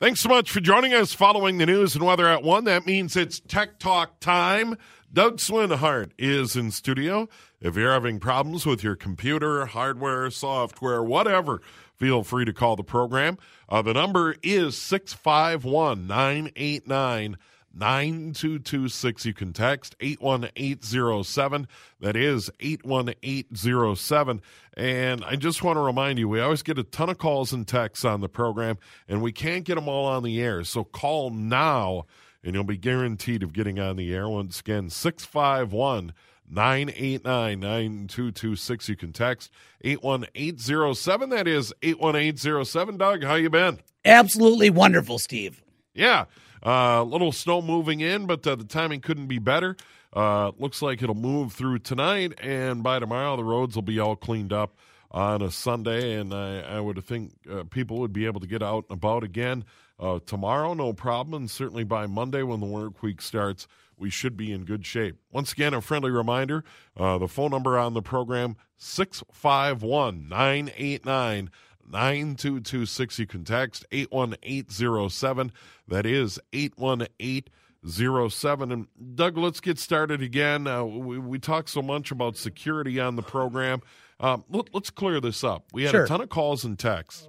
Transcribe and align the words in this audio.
Thanks 0.00 0.20
so 0.20 0.30
much 0.30 0.50
for 0.50 0.60
joining 0.60 0.94
us 0.94 1.12
following 1.12 1.58
the 1.58 1.66
news 1.66 1.94
and 1.94 2.02
weather 2.02 2.26
at 2.26 2.42
1. 2.42 2.64
That 2.64 2.86
means 2.86 3.16
it's 3.16 3.38
Tech 3.38 3.78
Talk 3.78 4.18
time. 4.18 4.78
Doug 5.12 5.36
Swinhart 5.36 6.12
is 6.16 6.56
in 6.56 6.70
studio. 6.70 7.28
If 7.60 7.76
you're 7.76 7.92
having 7.92 8.18
problems 8.18 8.64
with 8.64 8.82
your 8.82 8.96
computer, 8.96 9.66
hardware, 9.66 10.30
software, 10.30 11.02
whatever, 11.02 11.60
feel 11.96 12.22
free 12.22 12.46
to 12.46 12.52
call 12.54 12.76
the 12.76 12.82
program. 12.82 13.36
Uh, 13.68 13.82
the 13.82 13.92
number 13.92 14.36
is 14.42 14.74
651 14.78 16.06
989 16.06 17.36
9226. 17.72 19.26
You 19.26 19.34
can 19.34 19.52
text 19.52 19.94
81807. 20.00 21.68
That 22.00 22.16
is 22.16 22.50
81807. 22.60 24.42
And 24.74 25.24
I 25.24 25.36
just 25.36 25.62
want 25.62 25.76
to 25.76 25.80
remind 25.80 26.18
you, 26.18 26.28
we 26.28 26.40
always 26.40 26.62
get 26.62 26.78
a 26.78 26.82
ton 26.82 27.10
of 27.10 27.18
calls 27.18 27.52
and 27.52 27.66
texts 27.66 28.04
on 28.04 28.20
the 28.20 28.28
program, 28.28 28.78
and 29.08 29.22
we 29.22 29.32
can't 29.32 29.64
get 29.64 29.76
them 29.76 29.88
all 29.88 30.06
on 30.06 30.22
the 30.22 30.40
air. 30.40 30.64
So 30.64 30.84
call 30.84 31.30
now, 31.30 32.06
and 32.42 32.54
you'll 32.54 32.64
be 32.64 32.76
guaranteed 32.76 33.42
of 33.42 33.52
getting 33.52 33.78
on 33.78 33.96
the 33.96 34.14
air. 34.14 34.28
Once 34.28 34.60
again, 34.60 34.90
651 34.90 36.12
989 36.48 37.60
9226. 37.60 38.88
You 38.88 38.96
can 38.96 39.12
text 39.12 39.52
81807. 39.82 41.30
That 41.30 41.46
is 41.46 41.72
81807. 41.82 42.96
Doug, 42.96 43.22
how 43.22 43.34
you 43.34 43.50
been? 43.50 43.78
Absolutely 44.04 44.70
wonderful, 44.70 45.18
Steve. 45.18 45.62
Yeah. 45.94 46.24
A 46.62 47.02
little 47.02 47.32
snow 47.32 47.62
moving 47.62 48.00
in, 48.00 48.26
but 48.26 48.46
uh, 48.46 48.56
the 48.56 48.64
timing 48.64 49.00
couldn't 49.00 49.26
be 49.26 49.38
better. 49.38 49.76
Uh, 50.12 50.52
looks 50.58 50.82
like 50.82 51.02
it'll 51.02 51.14
move 51.14 51.52
through 51.52 51.78
tonight, 51.78 52.38
and 52.40 52.82
by 52.82 52.98
tomorrow 52.98 53.36
the 53.36 53.44
roads 53.44 53.76
will 53.76 53.82
be 53.82 53.98
all 53.98 54.16
cleaned 54.16 54.52
up 54.52 54.76
on 55.10 55.42
a 55.42 55.50
Sunday, 55.50 56.14
and 56.14 56.32
I, 56.32 56.60
I 56.60 56.80
would 56.80 57.02
think 57.04 57.32
uh, 57.50 57.64
people 57.64 57.98
would 57.98 58.12
be 58.12 58.26
able 58.26 58.40
to 58.40 58.46
get 58.46 58.62
out 58.62 58.84
and 58.90 58.98
about 58.98 59.24
again 59.24 59.64
uh, 59.98 60.20
tomorrow, 60.24 60.74
no 60.74 60.92
problem. 60.92 61.42
And 61.42 61.50
certainly 61.50 61.84
by 61.84 62.06
Monday, 62.06 62.42
when 62.42 62.60
the 62.60 62.66
work 62.66 63.02
week 63.02 63.20
starts, 63.20 63.66
we 63.96 64.10
should 64.10 64.36
be 64.36 64.52
in 64.52 64.64
good 64.64 64.86
shape. 64.86 65.16
Once 65.30 65.52
again, 65.52 65.74
a 65.74 65.80
friendly 65.80 66.10
reminder 66.10 66.64
uh, 66.96 67.18
the 67.18 67.28
phone 67.28 67.50
number 67.50 67.78
on 67.78 67.94
the 67.94 68.02
program 68.02 68.56
651 68.78 70.28
989 70.28 71.50
9226. 71.90 73.18
You 73.18 73.26
can 73.26 73.44
text 73.44 73.84
81807. 73.92 75.52
That 75.88 76.06
is 76.06 76.38
81807. 76.52 78.72
And 78.72 78.86
Doug, 79.14 79.36
let's 79.36 79.60
get 79.60 79.78
started 79.78 80.22
again. 80.22 80.66
Uh, 80.66 80.84
we, 80.84 81.18
we 81.18 81.38
talk 81.38 81.68
so 81.68 81.82
much 81.82 82.10
about 82.10 82.36
security 82.36 83.00
on 83.00 83.16
the 83.16 83.22
program. 83.22 83.80
Um, 84.18 84.44
let, 84.50 84.74
us 84.74 84.90
clear 84.90 85.20
this 85.20 85.42
up. 85.44 85.64
We 85.72 85.84
had 85.84 85.92
Sure. 85.92 86.04
a 86.04 86.08
ton 86.08 86.20
of 86.20 86.28
calls 86.28 86.64
and 86.64 86.78
texts. 86.78 87.26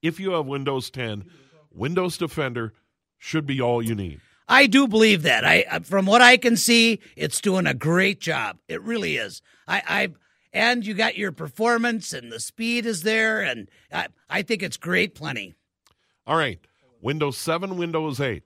If 0.00 0.18
you 0.18 0.32
have 0.32 0.46
Windows 0.46 0.90
10, 0.90 1.24
Windows 1.72 2.18
Defender 2.18 2.72
should 3.18 3.46
be 3.46 3.60
all 3.60 3.82
you 3.82 3.94
need. 3.94 4.20
I 4.48 4.66
do 4.66 4.88
believe 4.88 5.22
that. 5.22 5.44
I, 5.44 5.78
from 5.84 6.06
what 6.06 6.20
I 6.20 6.36
can 6.36 6.56
see, 6.56 7.00
it's 7.16 7.40
doing 7.40 7.66
a 7.66 7.74
great 7.74 8.20
job. 8.20 8.58
It 8.68 8.82
really 8.82 9.16
is. 9.16 9.40
I, 9.68 9.82
I, 9.86 10.08
and 10.52 10.86
you 10.86 10.94
got 10.94 11.16
your 11.16 11.32
performance 11.32 12.12
and 12.12 12.30
the 12.30 12.40
speed 12.40 12.86
is 12.86 13.02
there, 13.02 13.40
and 13.40 13.68
I, 13.92 14.08
I 14.28 14.42
think 14.42 14.62
it's 14.62 14.76
great. 14.76 15.14
Plenty. 15.14 15.54
All 16.26 16.36
right. 16.36 16.60
Windows 17.00 17.36
7, 17.38 17.76
Windows 17.76 18.20
8. 18.20 18.42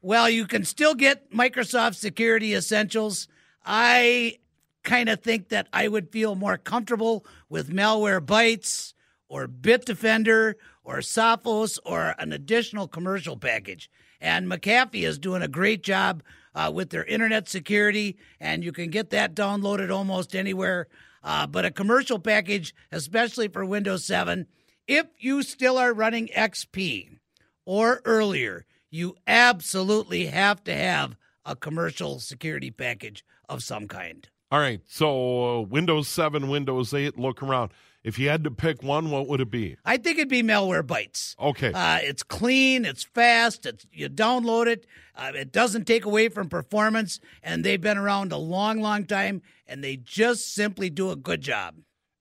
Well, 0.00 0.28
you 0.28 0.46
can 0.46 0.64
still 0.64 0.94
get 0.94 1.32
Microsoft 1.32 1.96
Security 1.96 2.54
Essentials. 2.54 3.26
I 3.64 4.38
kind 4.82 5.08
of 5.08 5.22
think 5.22 5.48
that 5.48 5.66
I 5.72 5.88
would 5.88 6.12
feel 6.12 6.34
more 6.34 6.58
comfortable 6.58 7.24
with 7.48 7.72
Malware 7.72 8.20
Bytes 8.20 8.92
or 9.28 9.48
Bitdefender 9.48 10.54
or 10.84 10.98
Sophos 10.98 11.78
or 11.84 12.14
an 12.18 12.32
additional 12.32 12.86
commercial 12.86 13.36
package. 13.36 13.90
And 14.20 14.46
McAfee 14.46 15.06
is 15.06 15.18
doing 15.18 15.42
a 15.42 15.48
great 15.48 15.82
job 15.82 16.22
uh, 16.54 16.70
with 16.72 16.90
their 16.90 17.04
internet 17.04 17.48
security, 17.48 18.16
and 18.38 18.62
you 18.62 18.72
can 18.72 18.90
get 18.90 19.10
that 19.10 19.34
downloaded 19.34 19.92
almost 19.92 20.36
anywhere. 20.36 20.86
Uh, 21.24 21.46
but 21.46 21.64
a 21.64 21.70
commercial 21.70 22.18
package, 22.18 22.74
especially 22.92 23.48
for 23.48 23.64
Windows 23.64 24.04
7, 24.04 24.46
if 24.86 25.06
you 25.18 25.42
still 25.42 25.78
are 25.78 25.94
running 25.94 26.28
XP 26.28 27.18
or 27.64 28.02
earlier, 28.04 28.66
you 28.90 29.16
absolutely 29.26 30.26
have 30.26 30.62
to 30.64 30.74
have 30.74 31.16
a 31.46 31.56
commercial 31.56 32.20
security 32.20 32.70
package 32.70 33.24
of 33.48 33.62
some 33.62 33.88
kind. 33.88 34.28
All 34.50 34.60
right. 34.60 34.80
So 34.86 35.58
uh, 35.58 35.60
Windows 35.62 36.08
7, 36.08 36.48
Windows 36.48 36.92
8, 36.92 37.18
look 37.18 37.42
around. 37.42 37.72
If 38.04 38.18
you 38.18 38.28
had 38.28 38.44
to 38.44 38.50
pick 38.50 38.82
one, 38.82 39.10
what 39.10 39.26
would 39.28 39.40
it 39.40 39.50
be? 39.50 39.76
I 39.84 39.96
think 39.96 40.18
it'd 40.18 40.28
be 40.28 40.42
Malware 40.42 40.82
Bytes. 40.82 41.34
Okay. 41.40 41.72
Uh, 41.72 41.98
it's 42.02 42.22
clean, 42.22 42.84
it's 42.84 43.02
fast, 43.02 43.64
it's, 43.64 43.86
you 43.90 44.10
download 44.10 44.66
it, 44.66 44.86
uh, 45.16 45.32
it 45.34 45.50
doesn't 45.52 45.86
take 45.86 46.04
away 46.04 46.28
from 46.28 46.50
performance, 46.50 47.18
and 47.42 47.64
they've 47.64 47.80
been 47.80 47.96
around 47.96 48.30
a 48.30 48.36
long, 48.36 48.80
long 48.82 49.06
time, 49.06 49.40
and 49.66 49.82
they 49.82 49.96
just 49.96 50.54
simply 50.54 50.90
do 50.90 51.10
a 51.10 51.16
good 51.16 51.40
job. 51.40 51.76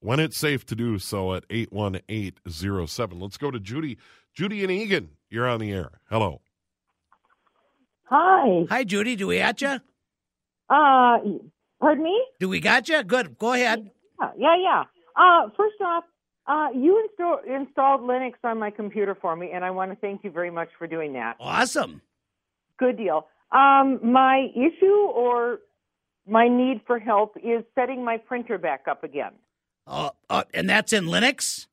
when 0.00 0.20
it's 0.20 0.36
safe 0.36 0.66
to 0.66 0.74
do 0.74 0.98
so 0.98 1.32
at 1.34 1.46
81807. 1.48 3.18
Let's 3.18 3.38
go 3.38 3.50
to 3.50 3.58
Judy. 3.58 3.96
Judy 4.34 4.62
and 4.62 4.70
Eagan, 4.70 5.08
you're 5.30 5.48
on 5.48 5.60
the 5.60 5.72
air. 5.72 6.00
Hello. 6.10 6.42
Hi. 8.04 8.66
Hi, 8.68 8.84
Judy. 8.84 9.16
Do 9.16 9.28
we 9.28 9.40
at 9.40 9.62
you? 9.62 9.80
Uh, 10.68 11.16
pardon 11.80 12.04
me? 12.04 12.24
Do 12.40 12.48
we 12.48 12.60
got 12.60 12.88
you? 12.88 13.02
Good. 13.02 13.38
Go 13.38 13.52
ahead. 13.52 13.90
Uh, 14.20 14.30
Yeah, 14.36 14.56
yeah. 14.56 14.84
Uh, 15.16 15.48
first 15.56 15.76
off, 15.84 16.04
uh, 16.46 16.68
you 16.74 17.02
install, 17.08 17.38
installed 17.46 18.02
Linux 18.02 18.34
on 18.44 18.58
my 18.58 18.70
computer 18.70 19.14
for 19.20 19.34
me, 19.34 19.50
and 19.52 19.64
I 19.64 19.70
want 19.70 19.90
to 19.90 19.96
thank 19.96 20.22
you 20.24 20.30
very 20.30 20.50
much 20.50 20.68
for 20.78 20.86
doing 20.86 21.12
that. 21.14 21.36
Awesome. 21.40 22.02
Good 22.78 22.96
deal. 22.98 23.26
Um, 23.52 24.00
my 24.02 24.48
issue 24.54 24.86
or 25.14 25.60
my 26.26 26.48
need 26.48 26.80
for 26.86 26.98
help 26.98 27.36
is 27.38 27.64
setting 27.74 28.04
my 28.04 28.16
printer 28.18 28.58
back 28.58 28.84
up 28.88 29.02
again. 29.04 29.32
Uh, 29.86 30.10
uh, 30.28 30.42
and 30.52 30.68
that's 30.68 30.92
in 30.92 31.04
Linux. 31.06 31.66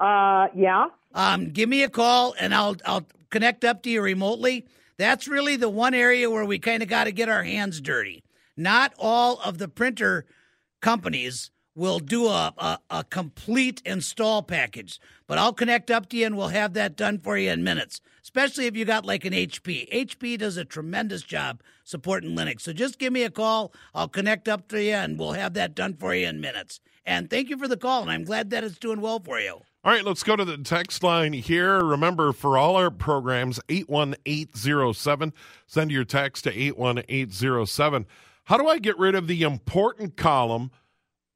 Uh, 0.00 0.48
yeah. 0.56 0.86
um, 1.14 1.50
give 1.50 1.68
me 1.68 1.82
a 1.84 1.88
call 1.88 2.34
and 2.40 2.52
I'll 2.54 2.76
I'll 2.84 3.06
connect 3.30 3.64
up 3.64 3.82
to 3.84 3.90
you 3.90 4.02
remotely. 4.02 4.66
That's 4.96 5.28
really 5.28 5.56
the 5.56 5.68
one 5.68 5.94
area 5.94 6.28
where 6.30 6.44
we 6.44 6.58
kind 6.58 6.82
of 6.82 6.88
got 6.88 7.04
to 7.04 7.12
get 7.12 7.28
our 7.28 7.44
hands 7.44 7.80
dirty. 7.80 8.24
Not 8.56 8.94
all 8.98 9.40
of 9.40 9.58
the 9.58 9.68
printer 9.68 10.26
companies 10.80 11.50
will 11.74 11.98
do 11.98 12.26
a, 12.26 12.52
a, 12.58 12.78
a 12.90 13.04
complete 13.04 13.80
install 13.84 14.42
package, 14.42 15.00
but 15.26 15.38
I'll 15.38 15.54
connect 15.54 15.90
up 15.90 16.08
to 16.10 16.16
you 16.16 16.26
and 16.26 16.36
we'll 16.36 16.48
have 16.48 16.74
that 16.74 16.96
done 16.96 17.18
for 17.18 17.38
you 17.38 17.50
in 17.50 17.64
minutes, 17.64 18.00
especially 18.22 18.66
if 18.66 18.76
you 18.76 18.84
got 18.84 19.06
like 19.06 19.24
an 19.24 19.32
HP. 19.32 19.90
HP 19.90 20.38
does 20.38 20.56
a 20.56 20.64
tremendous 20.64 21.22
job 21.22 21.62
supporting 21.84 22.36
Linux. 22.36 22.60
So 22.60 22.72
just 22.72 22.98
give 22.98 23.12
me 23.12 23.22
a 23.22 23.30
call. 23.30 23.72
I'll 23.94 24.08
connect 24.08 24.48
up 24.48 24.68
to 24.68 24.82
you 24.82 24.92
and 24.92 25.18
we'll 25.18 25.32
have 25.32 25.54
that 25.54 25.74
done 25.74 25.94
for 25.94 26.14
you 26.14 26.28
in 26.28 26.40
minutes. 26.40 26.80
And 27.04 27.28
thank 27.28 27.50
you 27.50 27.56
for 27.58 27.66
the 27.66 27.76
call, 27.76 28.02
and 28.02 28.12
I'm 28.12 28.22
glad 28.22 28.50
that 28.50 28.62
it's 28.62 28.78
doing 28.78 29.00
well 29.00 29.18
for 29.18 29.40
you. 29.40 29.60
All 29.84 29.92
right, 29.92 30.04
let's 30.04 30.22
go 30.22 30.36
to 30.36 30.44
the 30.44 30.58
text 30.58 31.02
line 31.02 31.32
here. 31.32 31.80
Remember, 31.80 32.32
for 32.32 32.56
all 32.56 32.76
our 32.76 32.92
programs, 32.92 33.58
81807. 33.68 35.32
Send 35.66 35.90
your 35.90 36.04
text 36.04 36.44
to 36.44 36.56
81807. 36.56 38.06
How 38.44 38.56
do 38.58 38.66
I 38.68 38.78
get 38.78 38.98
rid 38.98 39.14
of 39.14 39.26
the 39.28 39.42
important 39.42 40.16
column 40.16 40.70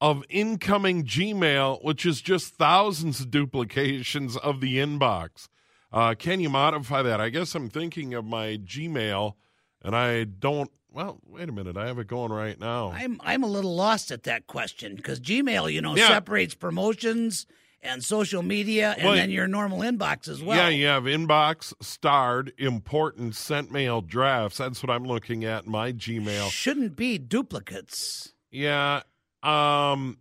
of 0.01 0.23
incoming 0.29 1.05
Gmail, 1.05 1.83
which 1.83 2.05
is 2.05 2.21
just 2.21 2.55
thousands 2.55 3.21
of 3.21 3.31
duplications 3.31 4.37
of 4.37 4.61
the 4.61 4.77
inbox. 4.77 5.49
Uh, 5.93 6.15
can 6.19 6.41
you 6.41 6.51
modify 6.51 7.03
that? 7.03 7.21
I 7.21 7.31
guess 7.31 7.55
I'm 7.55 7.71
thinking 7.71 8.13
of 8.13 8.25
my 8.25 8.59
Gmail, 8.59 9.35
and 9.83 9.97
I 9.97 10.25
don't. 10.25 10.71
Well, 10.91 11.21
wait 11.27 11.49
a 11.49 11.53
minute. 11.53 11.77
I 11.77 11.87
have 11.87 11.99
it 11.99 12.07
going 12.09 12.33
right 12.33 12.59
now. 12.59 12.91
I'm 12.91 13.21
I'm 13.25 13.43
a 13.43 13.47
little 13.47 13.75
lost 13.75 14.11
at 14.11 14.25
that 14.25 14.47
question 14.47 14.97
because 14.97 15.21
Gmail, 15.21 15.73
you 15.73 15.81
know, 15.81 15.95
Yeah. 15.97 16.09
separates 16.09 16.55
promotions 16.55 17.47
and 17.83 18.03
social 18.03 18.43
media, 18.43 18.95
and 18.97 19.07
Well, 19.07 19.15
then 19.15 19.31
your 19.31 19.47
normal 19.47 19.81
inbox 19.81 20.29
as 20.29 20.43
well. 20.43 20.57
Yeah, 20.57 20.69
you 20.69 20.87
have 20.87 21.05
inbox, 21.05 21.73
starred, 21.81 22.53
important, 22.59 23.35
sent 23.37 23.71
mail, 23.71 24.01
drafts. 24.01 24.59
That's 24.59 24.83
what 24.83 24.91
I'm 24.91 25.05
looking 25.05 25.45
at 25.45 25.65
in 25.65 25.71
my 25.71 25.93
Gmail. 25.93 26.51
Shouldn't 26.51 26.97
be 26.97 27.19
duplicates. 27.19 28.33
Yeah. 28.51 29.03
Um, 29.43 30.19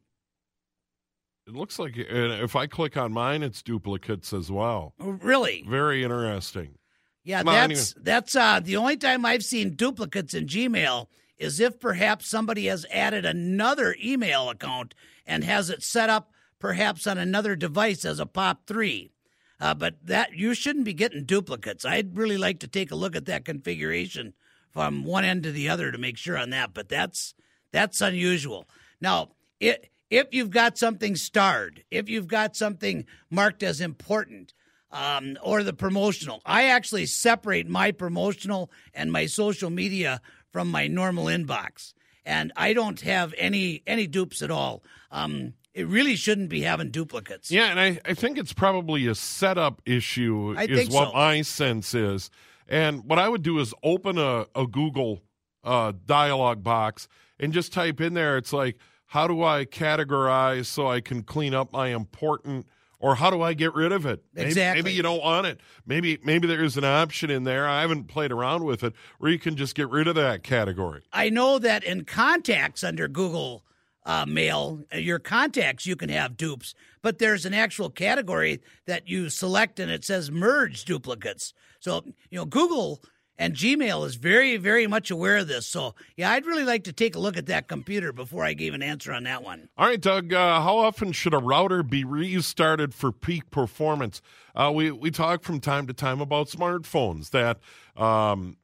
it 1.48 1.54
looks 1.54 1.80
like 1.80 1.94
if 1.96 2.56
I 2.56 2.68
click 2.68 2.98
on 2.98 3.14
mine, 3.14 3.44
it's 3.44 3.62
duplicates 3.62 4.34
as 4.34 4.52
well. 4.52 4.94
Really? 5.00 5.64
Very 5.68 6.04
interesting. 6.04 6.78
Yeah, 7.24 7.42
Well, 7.42 7.68
that's 7.68 7.94
that's 8.00 8.36
uh, 8.36 8.60
the 8.60 8.78
only 8.78 8.98
time 8.98 9.26
I've 9.26 9.44
seen 9.44 9.76
duplicates 9.76 10.36
in 10.36 10.46
Gmail 10.46 11.08
is 11.38 11.60
if 11.60 11.80
perhaps 11.80 12.28
somebody 12.28 12.68
has 12.68 12.86
added 12.92 13.26
another 13.26 13.96
email 14.04 14.50
account 14.50 14.94
and 15.26 15.44
has 15.44 15.70
it 15.72 15.82
set 15.82 16.10
up 16.10 16.32
perhaps 16.60 17.08
on 17.08 17.18
another 17.18 17.56
device 17.56 18.06
as 18.06 18.20
a 18.20 18.26
POP 18.26 18.66
three. 18.68 19.12
Uh, 19.60 19.74
but 19.74 19.96
that 20.04 20.34
you 20.34 20.54
shouldn't 20.54 20.86
be 20.86 20.94
getting 20.94 21.24
duplicates. 21.24 21.86
I'd 21.86 22.18
really 22.18 22.38
like 22.38 22.60
to 22.60 22.68
take 22.68 22.92
a 22.92 22.96
look 22.96 23.16
at 23.16 23.26
that 23.26 23.46
configuration 23.46 24.34
from 24.72 25.06
one 25.06 25.24
end 25.24 25.44
to 25.44 25.52
the 25.52 25.70
other 25.70 25.92
to 25.92 25.98
make 25.98 26.18
sure 26.18 26.38
on 26.38 26.50
that. 26.50 26.74
But 26.74 26.90
that's 26.90 27.34
that's 27.72 28.02
unusual. 28.02 28.68
Now, 29.00 29.30
it, 29.60 29.90
if 30.10 30.28
you've 30.32 30.50
got 30.50 30.78
something 30.78 31.16
starred, 31.16 31.84
if 31.90 32.10
you've 32.10 32.28
got 32.28 32.56
something 32.56 33.06
marked 33.30 33.64
as 33.64 33.80
important, 33.80 34.54
um, 34.96 35.38
or 35.44 35.62
the 35.62 35.74
promotional. 35.74 36.42
I 36.46 36.66
actually 36.66 37.06
separate 37.06 37.68
my 37.68 37.92
promotional 37.92 38.72
and 38.94 39.12
my 39.12 39.26
social 39.26 39.70
media 39.70 40.22
from 40.52 40.72
my 40.72 40.88
normal 40.88 41.26
inbox, 41.26 41.94
and 42.26 42.54
I 42.56 42.74
don't 42.74 43.02
have 43.02 43.34
any 43.38 43.84
any 43.86 44.08
dupes 44.08 44.42
at 44.42 44.52
all. 44.52 44.84
Um, 45.12 45.54
it 45.76 45.88
really 45.88 46.16
shouldn't 46.16 46.50
be 46.50 46.62
having 46.62 46.90
duplicates. 46.90 47.52
Yeah, 47.52 47.66
and 47.66 47.80
I, 47.80 48.00
I 48.06 48.14
think 48.14 48.38
it's 48.38 48.54
probably 48.54 49.06
a 49.08 49.14
setup 49.14 49.82
issue, 49.86 50.56
I 50.58 50.64
is 50.64 50.80
think 50.80 50.94
what 50.94 51.10
so. 51.10 51.14
my 51.14 51.42
sense 51.42 51.94
is. 51.94 52.32
And 52.68 53.04
what 53.04 53.20
I 53.20 53.28
would 53.30 53.44
do 53.44 53.60
is 53.60 53.74
open 53.84 54.18
a, 54.18 54.48
a 54.56 54.66
Google 54.66 55.22
uh, 55.64 55.92
dialog 56.06 56.64
box 56.64 57.08
and 57.40 57.52
just 57.52 57.74
type 57.74 58.00
in 58.00 58.14
there, 58.14 58.38
it's 58.38 58.54
like, 58.54 58.78
how 59.08 59.28
do 59.28 59.44
I 59.44 59.66
categorize 59.66 60.66
so 60.66 60.88
I 60.88 61.02
can 61.02 61.24
clean 61.24 61.54
up 61.54 61.74
my 61.74 61.90
important 61.90 62.66
or 63.00 63.16
how 63.16 63.30
do 63.30 63.42
I 63.42 63.54
get 63.54 63.76
rid 63.76 63.92
of 63.92 64.06
it? 64.06 64.24
Maybe, 64.34 64.48
Exactly. 64.48 64.82
maybe 64.82 64.94
you 64.96 65.04
don't 65.04 65.22
want 65.22 65.46
it. 65.46 65.60
Maybe 65.86 66.18
maybe 66.24 66.48
there's 66.48 66.78
an 66.78 66.86
option 66.86 67.30
in 67.30 67.44
there. 67.44 67.68
I 67.68 67.82
haven't 67.82 68.06
played 68.06 68.32
around 68.32 68.64
with 68.64 68.84
it 68.84 68.94
where 69.20 69.30
you 69.30 69.38
can 69.38 69.58
just 69.58 69.76
get 69.76 69.90
rid 69.90 70.08
of 70.08 70.16
that 70.16 70.42
category. 70.42 71.04
I 71.14 71.30
know 71.30 71.60
that 71.60 71.84
in 71.84 72.06
contacts 72.06 72.84
under 72.84 73.08
Google 73.08 73.64
uh, 74.06 74.26
Mail, 74.28 74.84
uh, 74.94 74.98
your 74.98 75.20
contacts, 75.20 75.86
you 75.86 75.96
can 75.96 76.10
have 76.10 76.38
dupes, 76.38 76.76
but 77.02 77.20
there's 77.20 77.46
an 77.46 77.54
actual 77.54 77.90
category 77.90 78.62
that 78.86 79.08
you 79.08 79.30
select 79.30 79.80
and 79.80 79.92
it 79.92 80.06
says 80.06 80.32
merge 80.32 80.86
duplicates. 80.86 81.54
So, 81.80 82.04
you 82.30 82.38
know, 82.38 82.46
Google 82.46 83.02
and 83.38 83.54
Gmail 83.54 84.06
is 84.06 84.16
very, 84.16 84.58
very 84.58 84.88
much 84.88 85.12
aware 85.12 85.38
of 85.38 85.48
this. 85.48 85.68
So, 85.68 85.96
yeah, 86.16 86.32
I'd 86.32 86.46
really 86.46 86.64
like 86.64 86.86
to 86.86 86.94
take 86.94 87.16
a 87.16 87.20
look 87.20 87.38
at 87.38 87.48
that 87.48 87.68
computer 87.68 88.14
before 88.14 88.46
I 88.46 88.54
gave 88.54 88.74
an 88.74 88.82
answer 88.82 89.12
on 89.12 89.24
that 89.24 89.44
one. 89.44 89.70
All 89.78 89.88
right, 89.88 90.00
Doug. 90.00 90.34
Uh, 90.34 90.62
how 90.62 90.78
often 90.78 91.12
should 91.12 91.34
a 91.34 91.38
router 91.38 91.84
be 91.84 92.04
restarted 92.04 92.94
for 92.94 93.12
peak 93.12 93.50
performance? 93.52 94.22
Uh, 94.56 94.72
we 94.74 94.92
we 94.92 95.12
talk 95.12 95.44
from 95.44 95.60
time 95.60 95.86
to 95.88 95.94
time 95.94 96.22
about 96.22 96.48
smartphones 96.48 97.32
that 97.32 97.60
um, 98.02 98.56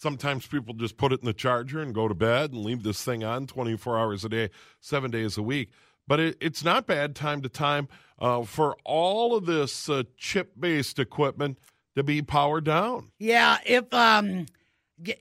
sometimes 0.00 0.46
people 0.46 0.74
just 0.74 0.96
put 0.96 1.12
it 1.12 1.20
in 1.20 1.26
the 1.26 1.32
charger 1.32 1.80
and 1.80 1.94
go 1.94 2.08
to 2.08 2.14
bed 2.14 2.52
and 2.52 2.64
leave 2.64 2.82
this 2.82 3.04
thing 3.04 3.22
on 3.22 3.46
twenty 3.46 3.76
four 3.76 3.98
hours 3.98 4.24
a 4.24 4.28
day, 4.28 4.50
seven 4.80 5.10
days 5.10 5.36
a 5.36 5.42
week. 5.42 5.70
But 6.06 6.20
it, 6.20 6.36
it's 6.40 6.64
not 6.64 6.86
bad 6.86 7.14
time 7.14 7.42
to 7.42 7.48
time 7.48 7.88
uh, 8.18 8.42
for 8.42 8.76
all 8.84 9.36
of 9.36 9.46
this 9.46 9.88
uh, 9.88 10.04
chip 10.16 10.52
based 10.58 10.98
equipment 10.98 11.58
to 11.94 12.02
be 12.02 12.22
powered 12.22 12.64
down. 12.64 13.12
Yeah, 13.18 13.58
if 13.64 13.92
um, 13.92 14.46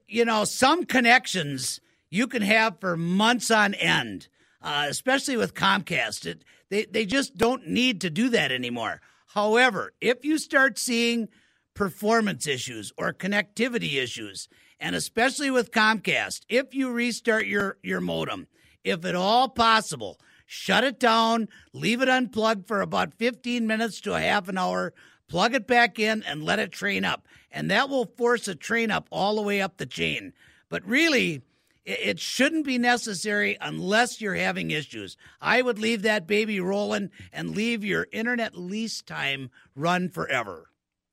you 0.07 0.25
know, 0.25 0.45
some 0.45 0.85
connections 0.85 1.79
you 2.09 2.27
can 2.27 2.41
have 2.41 2.79
for 2.79 2.97
months 2.97 3.51
on 3.51 3.73
end, 3.75 4.27
uh, 4.61 4.87
especially 4.89 5.37
with 5.37 5.53
Comcast. 5.53 6.25
It, 6.25 6.43
they 6.69 6.85
they 6.85 7.05
just 7.05 7.37
don't 7.37 7.67
need 7.67 8.01
to 8.01 8.09
do 8.09 8.29
that 8.29 8.51
anymore. 8.51 9.01
However, 9.27 9.93
if 10.01 10.25
you 10.25 10.37
start 10.37 10.79
seeing 10.79 11.29
performance 11.75 12.47
issues 12.47 12.91
or 12.97 13.13
connectivity 13.13 14.01
issues, 14.01 14.49
and 14.79 14.95
especially 14.95 15.51
with 15.51 15.71
Comcast, 15.71 16.41
if 16.49 16.73
you 16.73 16.91
restart 16.91 17.45
your 17.45 17.77
your 17.83 18.01
modem, 18.01 18.47
if 18.83 19.05
at 19.05 19.15
all 19.15 19.49
possible, 19.49 20.19
shut 20.45 20.83
it 20.83 20.99
down, 20.99 21.47
leave 21.73 22.01
it 22.01 22.09
unplugged 22.09 22.67
for 22.67 22.81
about 22.81 23.13
15 23.15 23.67
minutes 23.67 24.01
to 24.01 24.13
a 24.13 24.21
half 24.21 24.47
an 24.47 24.57
hour, 24.57 24.93
plug 25.27 25.53
it 25.53 25.67
back 25.67 25.99
in, 25.99 26.23
and 26.23 26.43
let 26.43 26.59
it 26.59 26.71
train 26.71 27.03
up. 27.05 27.27
And 27.51 27.69
that 27.69 27.89
will 27.89 28.05
force 28.17 28.47
a 28.47 28.55
train 28.55 28.91
up 28.91 29.07
all 29.11 29.35
the 29.35 29.41
way 29.41 29.61
up 29.61 29.77
the 29.77 29.85
chain. 29.85 30.33
But 30.69 30.85
really, 30.85 31.41
it 31.85 32.19
shouldn't 32.19 32.65
be 32.65 32.77
necessary 32.77 33.57
unless 33.59 34.21
you're 34.21 34.35
having 34.35 34.69
issues. 34.71 35.17
I 35.41 35.61
would 35.61 35.79
leave 35.79 36.03
that 36.03 36.27
baby 36.27 36.59
rolling 36.59 37.09
and 37.33 37.55
leave 37.55 37.83
your 37.83 38.07
internet 38.11 38.55
lease 38.55 39.01
time 39.01 39.49
run 39.75 40.09
forever. 40.09 40.68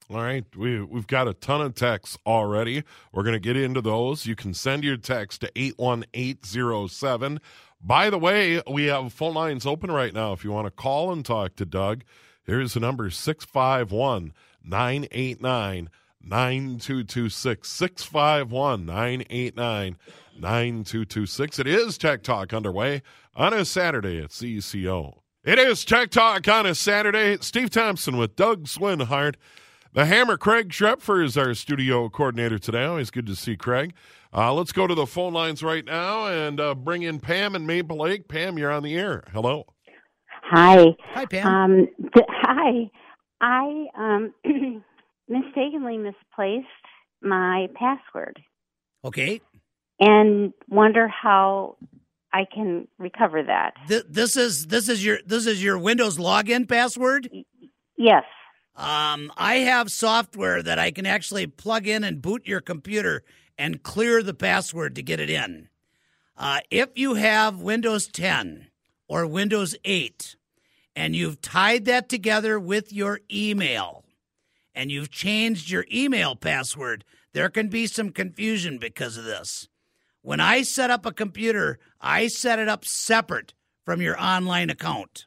All 0.08 0.22
right, 0.22 0.44
we 0.56 0.80
we've 0.80 1.08
got 1.08 1.26
a 1.26 1.34
ton 1.34 1.60
of 1.60 1.74
texts 1.74 2.16
already. 2.24 2.84
We're 3.12 3.24
going 3.24 3.32
to 3.32 3.40
get 3.40 3.56
into 3.56 3.80
those. 3.80 4.24
You 4.24 4.36
can 4.36 4.54
send 4.54 4.84
your 4.84 4.96
text 4.96 5.40
to 5.40 5.50
81807. 5.56 7.40
By 7.80 8.10
the 8.10 8.18
way, 8.18 8.62
we 8.70 8.84
have 8.84 9.12
phone 9.12 9.34
lines 9.34 9.66
open 9.66 9.90
right 9.90 10.14
now 10.14 10.32
if 10.32 10.44
you 10.44 10.52
want 10.52 10.66
to 10.66 10.70
call 10.70 11.12
and 11.12 11.24
talk 11.24 11.56
to 11.56 11.64
Doug. 11.64 12.04
Here's 12.44 12.74
the 12.74 12.80
number 12.80 13.10
651 13.10 14.32
989 14.62 15.90
9226. 16.22 17.68
651 17.68 18.86
989 18.86 19.96
9226. 20.38 21.58
It 21.58 21.66
is 21.66 21.98
Tech 21.98 22.22
Talk 22.22 22.54
underway 22.54 23.02
on 23.34 23.52
a 23.52 23.64
Saturday 23.64 24.20
at 24.20 24.30
CCO. 24.30 25.18
It 25.42 25.58
is 25.58 25.84
Tech 25.84 26.10
Talk 26.10 26.46
on 26.46 26.64
a 26.64 26.76
Saturday. 26.76 27.38
Steve 27.40 27.70
Thompson 27.70 28.16
with 28.16 28.36
Doug 28.36 28.66
Swinhart. 28.66 29.34
The 29.96 30.04
Hammer, 30.04 30.36
Craig 30.36 30.68
Schrepfer, 30.68 31.24
is 31.24 31.38
our 31.38 31.54
studio 31.54 32.10
coordinator 32.10 32.58
today. 32.58 32.84
Always 32.84 33.10
good 33.10 33.24
to 33.28 33.34
see 33.34 33.56
Craig. 33.56 33.94
Uh, 34.30 34.52
let's 34.52 34.70
go 34.70 34.86
to 34.86 34.94
the 34.94 35.06
phone 35.06 35.32
lines 35.32 35.62
right 35.62 35.86
now 35.86 36.26
and 36.26 36.60
uh, 36.60 36.74
bring 36.74 37.00
in 37.00 37.18
Pam 37.18 37.56
in 37.56 37.64
Maple 37.64 37.96
Lake. 37.96 38.28
Pam, 38.28 38.58
you're 38.58 38.70
on 38.70 38.82
the 38.82 38.94
air. 38.94 39.24
Hello. 39.32 39.64
Hi. 40.50 40.84
Hi, 41.14 41.24
Pam. 41.24 41.46
Um, 41.46 41.88
th- 42.12 42.26
hi. 42.28 42.90
I 43.40 43.86
um, 43.96 44.34
mistakenly 45.30 45.96
misplaced 45.96 46.66
my 47.22 47.68
password 47.74 48.38
okay. 49.02 49.40
and 49.98 50.52
wonder 50.68 51.08
how 51.08 51.78
I 52.34 52.44
can 52.54 52.86
recover 52.98 53.42
that. 53.44 53.72
Th- 53.88 54.04
this 54.10 54.36
is 54.36 54.66
this 54.66 54.90
is 54.90 55.02
your 55.02 55.20
this 55.24 55.46
is 55.46 55.64
your 55.64 55.78
Windows 55.78 56.18
login 56.18 56.68
password. 56.68 57.30
Yes. 57.96 58.24
Um, 58.76 59.32
I 59.38 59.56
have 59.56 59.90
software 59.90 60.62
that 60.62 60.78
I 60.78 60.90
can 60.90 61.06
actually 61.06 61.46
plug 61.46 61.86
in 61.86 62.04
and 62.04 62.20
boot 62.20 62.46
your 62.46 62.60
computer 62.60 63.24
and 63.56 63.82
clear 63.82 64.22
the 64.22 64.34
password 64.34 64.94
to 64.96 65.02
get 65.02 65.18
it 65.18 65.30
in. 65.30 65.68
Uh, 66.36 66.60
if 66.70 66.90
you 66.94 67.14
have 67.14 67.62
Windows 67.62 68.06
10 68.06 68.66
or 69.08 69.26
Windows 69.26 69.74
8 69.84 70.36
and 70.94 71.16
you've 71.16 71.40
tied 71.40 71.86
that 71.86 72.10
together 72.10 72.60
with 72.60 72.92
your 72.92 73.20
email 73.32 74.04
and 74.74 74.92
you've 74.92 75.10
changed 75.10 75.70
your 75.70 75.86
email 75.90 76.36
password, 76.36 77.04
there 77.32 77.48
can 77.48 77.68
be 77.68 77.86
some 77.86 78.10
confusion 78.10 78.76
because 78.76 79.16
of 79.16 79.24
this. 79.24 79.68
When 80.20 80.40
I 80.40 80.62
set 80.62 80.90
up 80.90 81.06
a 81.06 81.12
computer, 81.12 81.78
I 81.98 82.26
set 82.26 82.58
it 82.58 82.68
up 82.68 82.84
separate 82.84 83.54
from 83.84 84.02
your 84.02 84.20
online 84.20 84.68
account. 84.68 85.26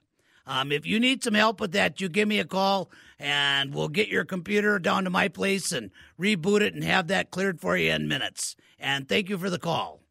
Um, 0.50 0.72
if 0.72 0.84
you 0.88 1.00
need 1.00 1.24
some 1.24 1.36
help 1.36 1.62
with 1.62 1.74
that, 1.74 2.02
you 2.02 2.10
give 2.10 2.28
me 2.28 2.40
a 2.40 2.46
call 2.46 2.90
and 3.20 3.72
we'll 3.74 3.88
get 3.88 4.08
your 4.08 4.26
computer 4.26 4.80
down 4.80 5.04
to 5.04 5.12
my 5.12 5.28
place 5.28 5.72
and 5.72 5.92
reboot 6.20 6.62
it 6.62 6.74
and 6.74 6.84
have 6.84 7.08
that 7.08 7.30
cleared 7.30 7.62
for 7.62 7.78
you 7.78 7.92
in 7.92 8.08
minutes. 8.08 8.56
And 8.80 9.08
thank 9.08 9.30
you 9.30 9.38
for 9.38 9.52
the 9.52 9.60
call. 9.60 10.02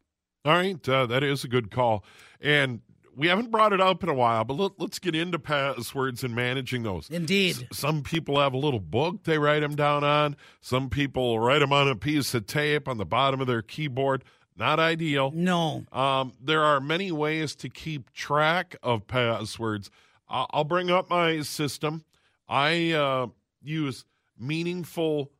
All 0.45 0.53
right, 0.53 0.87
uh, 0.87 1.05
that 1.07 1.23
is 1.23 1.43
a 1.43 1.49
good 1.49 1.69
call. 1.71 2.05
And 2.39 2.79
we 3.17 3.27
haven't 3.27 3.51
brought 3.51 3.73
it 3.73 3.81
up 3.81 4.01
in 4.01 4.07
a 4.07 4.13
while, 4.13 4.45
but 4.45 4.53
let, 4.53 4.71
let's 4.77 4.97
get 4.97 5.13
into 5.13 5.37
passwords 5.39 6.23
and 6.23 6.33
managing 6.33 6.83
those. 6.83 7.09
Indeed. 7.09 7.67
S- 7.69 7.77
some 7.77 8.01
people 8.01 8.39
have 8.39 8.53
a 8.53 8.57
little 8.57 8.79
book 8.79 9.25
they 9.25 9.37
write 9.37 9.59
them 9.59 9.75
down 9.75 10.05
on. 10.05 10.37
Some 10.61 10.89
people 10.89 11.37
write 11.37 11.59
them 11.59 11.73
on 11.73 11.89
a 11.89 11.97
piece 11.97 12.33
of 12.33 12.47
tape 12.47 12.87
on 12.87 12.97
the 12.97 13.05
bottom 13.05 13.41
of 13.41 13.47
their 13.47 13.61
keyboard. 13.61 14.23
Not 14.55 14.79
ideal. 14.79 15.31
No. 15.35 15.85
Um, 15.91 16.31
there 16.41 16.63
are 16.63 16.79
many 16.79 17.11
ways 17.11 17.55
to 17.55 17.67
keep 17.67 18.13
track 18.13 18.77
of 18.81 19.05
passwords. 19.05 19.91
I'll 20.29 20.63
bring 20.63 20.89
up 20.91 21.09
my 21.09 21.41
system. 21.41 22.03
I 22.47 22.91
uh, 22.91 23.27
use 23.61 24.05
meaningful 24.37 25.31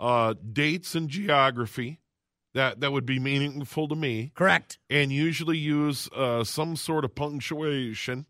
uh, 0.00 0.34
dates 0.52 0.94
and 0.94 1.08
geography 1.08 2.00
that 2.54 2.80
that 2.80 2.92
would 2.92 3.06
be 3.06 3.18
meaningful 3.18 3.88
to 3.88 3.94
me, 3.94 4.32
Correct. 4.34 4.78
and 4.88 5.12
usually 5.12 5.58
use 5.58 6.08
uh, 6.16 6.44
some 6.44 6.76
sort 6.76 7.04
of 7.04 7.14
punctuation 7.14 8.26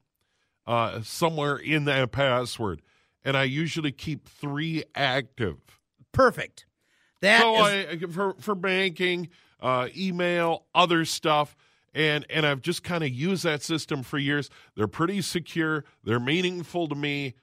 uh, 0.67 1.01
somewhere 1.03 1.57
in 1.57 1.85
that 1.85 2.11
password. 2.13 2.83
And 3.25 3.37
I 3.37 3.45
usually 3.45 3.93
keep 3.93 4.29
three 4.29 4.85
active. 4.95 5.57
Perfect. 6.13 6.67
That 7.21 7.41
so 7.43 7.67
is- 7.67 8.03
I 8.03 8.07
for 8.07 8.35
for 8.39 8.55
banking, 8.55 9.29
uh, 9.61 9.89
email, 9.97 10.67
other 10.75 11.05
stuff, 11.05 11.57
and 11.99 12.25
and 12.31 12.47
I've 12.47 12.63
just 12.63 12.83
kind 12.83 13.03
of 13.05 13.11
used 13.11 13.43
that 13.45 13.63
system 13.63 14.03
for 14.03 14.19
years. 14.19 14.49
They're 14.77 14.87
pretty 14.89 15.21
secure. 15.23 15.85
They're 16.05 16.21
meaningful 16.21 16.89
to 16.89 16.95
me, 16.95 17.35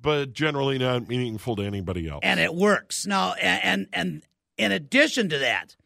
but 0.00 0.32
generally 0.32 0.78
not 0.78 1.08
meaningful 1.08 1.56
to 1.56 1.62
anybody 1.62 2.08
else. 2.08 2.20
and 2.22 2.38
it 2.38 2.54
works. 2.54 3.06
Now, 3.06 3.32
and, 3.34 3.86
and 3.92 4.22
in 4.58 4.70
addition 4.72 5.28
to 5.30 5.38
that, 5.38 5.76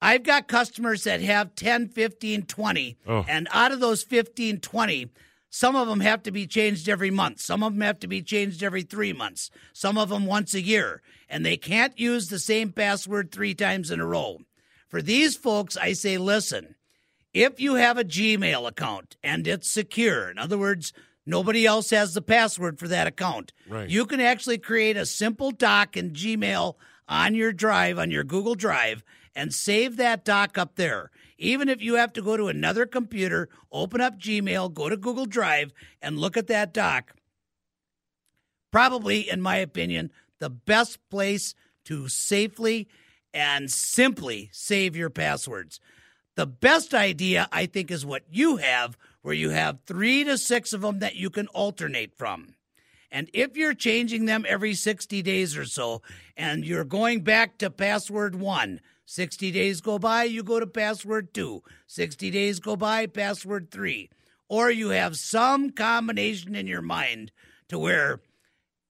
I've 0.00 0.24
got 0.24 0.48
customers 0.48 1.04
that 1.04 1.20
have 1.22 1.54
10, 1.54 1.88
15, 1.88 2.42
20, 2.42 2.96
Oh. 3.06 3.24
and 3.28 3.48
out 3.52 3.72
of 3.72 3.80
those 3.80 4.02
15, 4.02 4.58
20, 4.60 5.10
some 5.48 5.76
of 5.76 5.86
them 5.86 6.00
have 6.00 6.22
to 6.24 6.32
be 6.32 6.46
changed 6.46 6.88
every 6.88 7.10
month. 7.10 7.40
Some 7.40 7.62
of 7.62 7.72
them 7.72 7.82
have 7.82 8.00
to 8.00 8.08
be 8.08 8.20
changed 8.22 8.62
every 8.64 8.82
three 8.82 9.12
months. 9.12 9.50
Some 9.72 9.96
of 9.98 10.08
them 10.08 10.26
once 10.26 10.54
a 10.54 10.60
year. 10.60 11.02
And 11.28 11.46
they 11.46 11.56
can't 11.56 11.98
use 11.98 12.28
the 12.28 12.38
same 12.40 12.72
password 12.72 13.30
three 13.30 13.54
times 13.54 13.90
in 13.90 14.00
a 14.00 14.06
row. 14.06 14.40
For 14.88 15.00
these 15.02 15.36
folks, 15.36 15.76
I 15.76 15.92
say, 15.92 16.18
listen, 16.18 16.74
if 17.34 17.60
you 17.60 17.74
have 17.74 17.98
a 17.98 18.04
Gmail 18.04 18.68
account 18.68 19.16
and 19.22 19.46
it's 19.46 19.68
secure, 19.68 20.30
in 20.30 20.38
other 20.38 20.58
words, 20.58 20.92
nobody 21.24 21.64
else 21.66 21.90
has 21.90 22.14
the 22.14 22.22
password 22.22 22.78
for 22.78 22.88
that 22.88 23.06
account, 23.06 23.52
Right. 23.68 23.88
you 23.88 24.06
can 24.06 24.20
actually 24.20 24.58
create 24.58 24.96
a 24.96 25.06
simple 25.06 25.50
doc 25.50 25.96
in 25.96 26.10
Gmail 26.10 26.74
on 27.08 27.34
your 27.34 27.52
drive, 27.52 27.98
on 27.98 28.10
your 28.10 28.24
Google 28.24 28.54
Drive, 28.54 29.02
and 29.34 29.52
save 29.54 29.96
that 29.96 30.24
doc 30.24 30.58
up 30.58 30.76
there. 30.76 31.10
Even 31.38 31.68
if 31.68 31.82
you 31.82 31.94
have 31.94 32.12
to 32.12 32.22
go 32.22 32.36
to 32.36 32.48
another 32.48 32.86
computer, 32.86 33.48
open 33.72 34.00
up 34.00 34.18
Gmail, 34.18 34.72
go 34.72 34.88
to 34.88 34.96
Google 34.96 35.26
Drive, 35.26 35.72
and 36.00 36.18
look 36.18 36.36
at 36.36 36.46
that 36.48 36.72
doc, 36.72 37.12
probably, 38.70 39.28
in 39.28 39.40
my 39.40 39.56
opinion, 39.56 40.10
the 40.38 40.50
best 40.50 40.98
place 41.10 41.54
to 41.84 42.08
safely 42.08 42.88
and 43.34 43.70
simply 43.70 44.50
save 44.52 44.94
your 44.96 45.10
passwords. 45.10 45.80
The 46.34 46.46
best 46.46 46.94
idea, 46.94 47.48
I 47.52 47.66
think, 47.66 47.90
is 47.90 48.06
what 48.06 48.22
you 48.30 48.56
have, 48.56 48.96
where 49.20 49.34
you 49.34 49.50
have 49.50 49.80
three 49.86 50.24
to 50.24 50.38
six 50.38 50.72
of 50.72 50.80
them 50.80 51.00
that 51.00 51.16
you 51.16 51.30
can 51.30 51.46
alternate 51.48 52.16
from. 52.16 52.54
And 53.10 53.28
if 53.34 53.56
you're 53.56 53.74
changing 53.74 54.24
them 54.24 54.46
every 54.48 54.72
60 54.72 55.20
days 55.20 55.56
or 55.56 55.66
so, 55.66 56.00
and 56.36 56.64
you're 56.64 56.84
going 56.84 57.20
back 57.20 57.58
to 57.58 57.70
password 57.70 58.34
one, 58.34 58.80
60 59.04 59.50
days 59.50 59.82
go 59.82 59.98
by, 59.98 60.24
you 60.24 60.42
go 60.42 60.58
to 60.58 60.66
password 60.66 61.34
two, 61.34 61.62
60 61.86 62.30
days 62.30 62.58
go 62.58 62.74
by, 62.76 63.06
password 63.06 63.70
three. 63.70 64.08
Or 64.48 64.70
you 64.70 64.88
have 64.90 65.16
some 65.16 65.70
combination 65.70 66.54
in 66.54 66.66
your 66.66 66.82
mind 66.82 67.32
to 67.68 67.78
where 67.78 68.20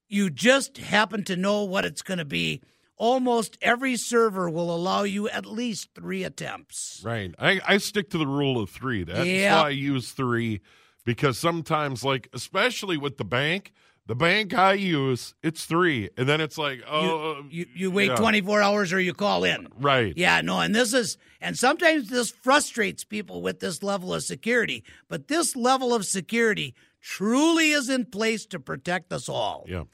you 0.09 0.31
just 0.31 0.79
happen 0.79 1.25
to 1.25 1.37
know 1.37 1.65
what 1.65 1.85
it's 1.85 2.03
going 2.03 2.19
to 2.19 2.25
be. 2.25 2.61
Almost 3.03 3.59
every 3.61 3.97
server 3.97 4.49
will 4.49 4.73
allow 4.73 5.03
you 5.03 5.29
at 5.29 5.45
least 5.45 5.89
three 5.93 6.23
attempts. 6.23 7.03
Right. 7.05 7.35
I, 7.37 7.61
I 7.67 7.79
stick 7.79 8.11
to 8.11 8.19
the 8.19 8.29
rule 8.29 8.63
of 8.63 8.71
three. 8.71 9.03
That's 9.03 9.27
Yeah. 9.27 9.61
why 9.61 9.67
I 9.67 9.71
use 9.71 10.13
three 10.13 10.61
because 11.05 11.37
sometimes, 11.37 12.05
like, 12.05 12.29
especially 12.33 12.97
with 12.97 13.17
the 13.17 13.25
bank, 13.25 13.73
the 14.07 14.15
bank 14.15 14.55
I 14.55 14.75
use, 14.75 15.35
it's 15.43 15.65
three. 15.65 16.11
And 16.17 16.29
then 16.29 16.41
it's 16.41 16.57
like, 16.57 16.85
oh, 16.89 17.43
You, 17.51 17.67
you 17.75 17.91
wait 17.91 18.11
yeah. 18.11 18.15
24 18.17 18.63
hours 18.63 18.93
or 18.93 19.01
you 19.01 19.15
call 19.15 19.43
in. 19.43 19.67
right. 19.81 20.17
Yeah, 20.17 20.41
no, 20.41 20.61
and 20.61 20.73
this 20.73 20.93
is, 20.95 21.19
and 21.41 21.59
sometimes 21.59 22.09
this 22.09 22.31
frustrates 22.31 23.03
people 23.03 23.43
with 23.43 23.59
this 23.59 23.83
level 23.83 24.15
of 24.15 24.23
security, 24.23 24.85
but 25.09 25.27
this 25.27 25.57
level 25.57 25.93
of 25.93 26.07
security 26.07 26.73
truly 27.01 27.73
is 27.73 27.89
in 27.89 28.05
place 28.05 28.47
to 28.47 28.61
protect 28.61 29.13
us 29.13 29.29
all. 29.29 29.65
Yeah. 29.69 29.85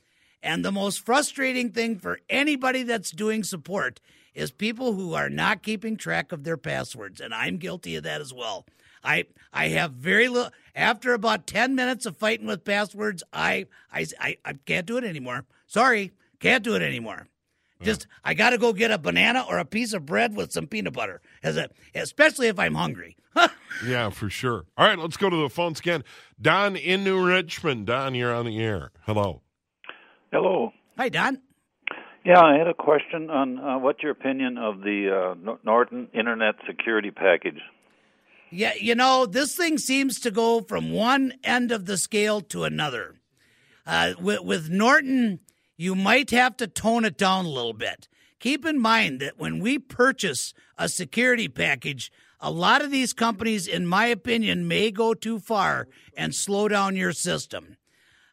And 0.42 0.64
the 0.64 0.72
most 0.72 1.04
frustrating 1.04 1.72
thing 1.72 1.98
for 1.98 2.20
anybody 2.28 2.82
that's 2.82 3.10
doing 3.10 3.42
support 3.42 4.00
is 4.34 4.50
people 4.52 4.92
who 4.92 5.14
are 5.14 5.28
not 5.28 5.62
keeping 5.62 5.96
track 5.96 6.30
of 6.30 6.44
their 6.44 6.56
passwords, 6.56 7.20
and 7.20 7.34
I'm 7.34 7.56
guilty 7.56 7.96
of 7.96 8.04
that 8.04 8.20
as 8.20 8.32
well. 8.32 8.66
I 9.02 9.24
I 9.52 9.68
have 9.68 9.92
very 9.92 10.28
little. 10.28 10.52
After 10.74 11.12
about 11.12 11.46
ten 11.46 11.74
minutes 11.74 12.06
of 12.06 12.16
fighting 12.16 12.46
with 12.46 12.64
passwords, 12.64 13.22
I 13.32 13.66
I 13.92 14.06
I, 14.20 14.36
I 14.44 14.52
can't 14.64 14.86
do 14.86 14.96
it 14.96 15.04
anymore. 15.04 15.44
Sorry, 15.66 16.12
can't 16.40 16.62
do 16.64 16.74
it 16.76 16.82
anymore. 16.82 17.26
Just 17.80 18.08
I 18.24 18.34
got 18.34 18.50
to 18.50 18.58
go 18.58 18.72
get 18.72 18.90
a 18.90 18.98
banana 18.98 19.44
or 19.48 19.58
a 19.58 19.64
piece 19.64 19.92
of 19.92 20.04
bread 20.04 20.34
with 20.34 20.50
some 20.50 20.66
peanut 20.66 20.94
butter, 20.94 21.20
as 21.42 21.56
a 21.56 21.68
especially 21.94 22.48
if 22.48 22.58
I'm 22.58 22.74
hungry. 22.74 23.16
Yeah, 23.86 24.10
for 24.10 24.28
sure. 24.28 24.64
All 24.76 24.88
right, 24.88 24.98
let's 24.98 25.16
go 25.16 25.30
to 25.30 25.36
the 25.36 25.48
phones 25.48 25.78
again. 25.78 26.02
Don 26.40 26.74
in 26.74 27.04
New 27.04 27.24
Richmond. 27.24 27.86
Don, 27.86 28.16
you're 28.16 28.34
on 28.34 28.46
the 28.46 28.58
air. 28.58 28.90
Hello. 29.02 29.42
Hello. 30.30 30.72
Hi, 30.98 31.08
Don. 31.08 31.40
Yeah, 32.24 32.40
I 32.40 32.58
had 32.58 32.66
a 32.66 32.74
question 32.74 33.30
on 33.30 33.58
uh, 33.58 33.78
what's 33.78 34.02
your 34.02 34.12
opinion 34.12 34.58
of 34.58 34.80
the 34.80 35.34
uh, 35.46 35.54
Norton 35.64 36.08
Internet 36.12 36.56
Security 36.66 37.10
Package? 37.10 37.60
Yeah, 38.50 38.74
you 38.78 38.94
know, 38.94 39.24
this 39.24 39.56
thing 39.56 39.78
seems 39.78 40.20
to 40.20 40.30
go 40.30 40.60
from 40.60 40.92
one 40.92 41.32
end 41.42 41.72
of 41.72 41.86
the 41.86 41.96
scale 41.96 42.42
to 42.42 42.64
another. 42.64 43.14
Uh, 43.86 44.12
with, 44.20 44.42
with 44.42 44.68
Norton, 44.68 45.40
you 45.78 45.94
might 45.94 46.30
have 46.30 46.56
to 46.58 46.66
tone 46.66 47.06
it 47.06 47.16
down 47.16 47.46
a 47.46 47.50
little 47.50 47.72
bit. 47.72 48.08
Keep 48.38 48.66
in 48.66 48.78
mind 48.78 49.20
that 49.20 49.38
when 49.38 49.60
we 49.60 49.78
purchase 49.78 50.52
a 50.76 50.90
security 50.90 51.48
package, 51.48 52.12
a 52.40 52.50
lot 52.50 52.82
of 52.82 52.90
these 52.90 53.14
companies, 53.14 53.66
in 53.66 53.86
my 53.86 54.06
opinion, 54.06 54.68
may 54.68 54.90
go 54.90 55.14
too 55.14 55.38
far 55.38 55.88
and 56.14 56.34
slow 56.34 56.68
down 56.68 56.96
your 56.96 57.12
system. 57.12 57.77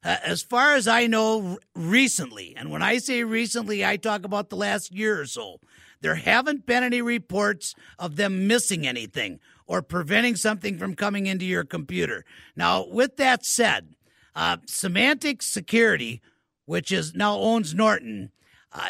Uh, 0.05 0.17
as 0.23 0.43
far 0.43 0.75
as 0.75 0.87
I 0.87 1.07
know, 1.07 1.57
recently, 1.73 2.53
and 2.55 2.69
when 2.69 2.83
I 2.83 2.99
say 2.99 3.23
recently, 3.23 3.83
I 3.83 3.97
talk 3.97 4.23
about 4.23 4.49
the 4.49 4.55
last 4.55 4.93
year 4.93 5.19
or 5.19 5.25
so, 5.25 5.59
there 6.01 6.13
haven't 6.13 6.67
been 6.67 6.83
any 6.83 7.01
reports 7.01 7.73
of 7.97 8.15
them 8.15 8.47
missing 8.47 8.85
anything 8.85 9.39
or 9.65 9.81
preventing 9.81 10.35
something 10.35 10.77
from 10.77 10.93
coming 10.93 11.25
into 11.25 11.43
your 11.43 11.63
computer. 11.63 12.23
Now, 12.55 12.85
with 12.85 13.17
that 13.17 13.43
said, 13.43 13.95
uh, 14.35 14.57
Symantec 14.67 15.41
Security, 15.41 16.21
which 16.65 16.91
is 16.91 17.15
now 17.15 17.39
owns 17.39 17.73
Norton, 17.73 18.31
uh, 18.71 18.89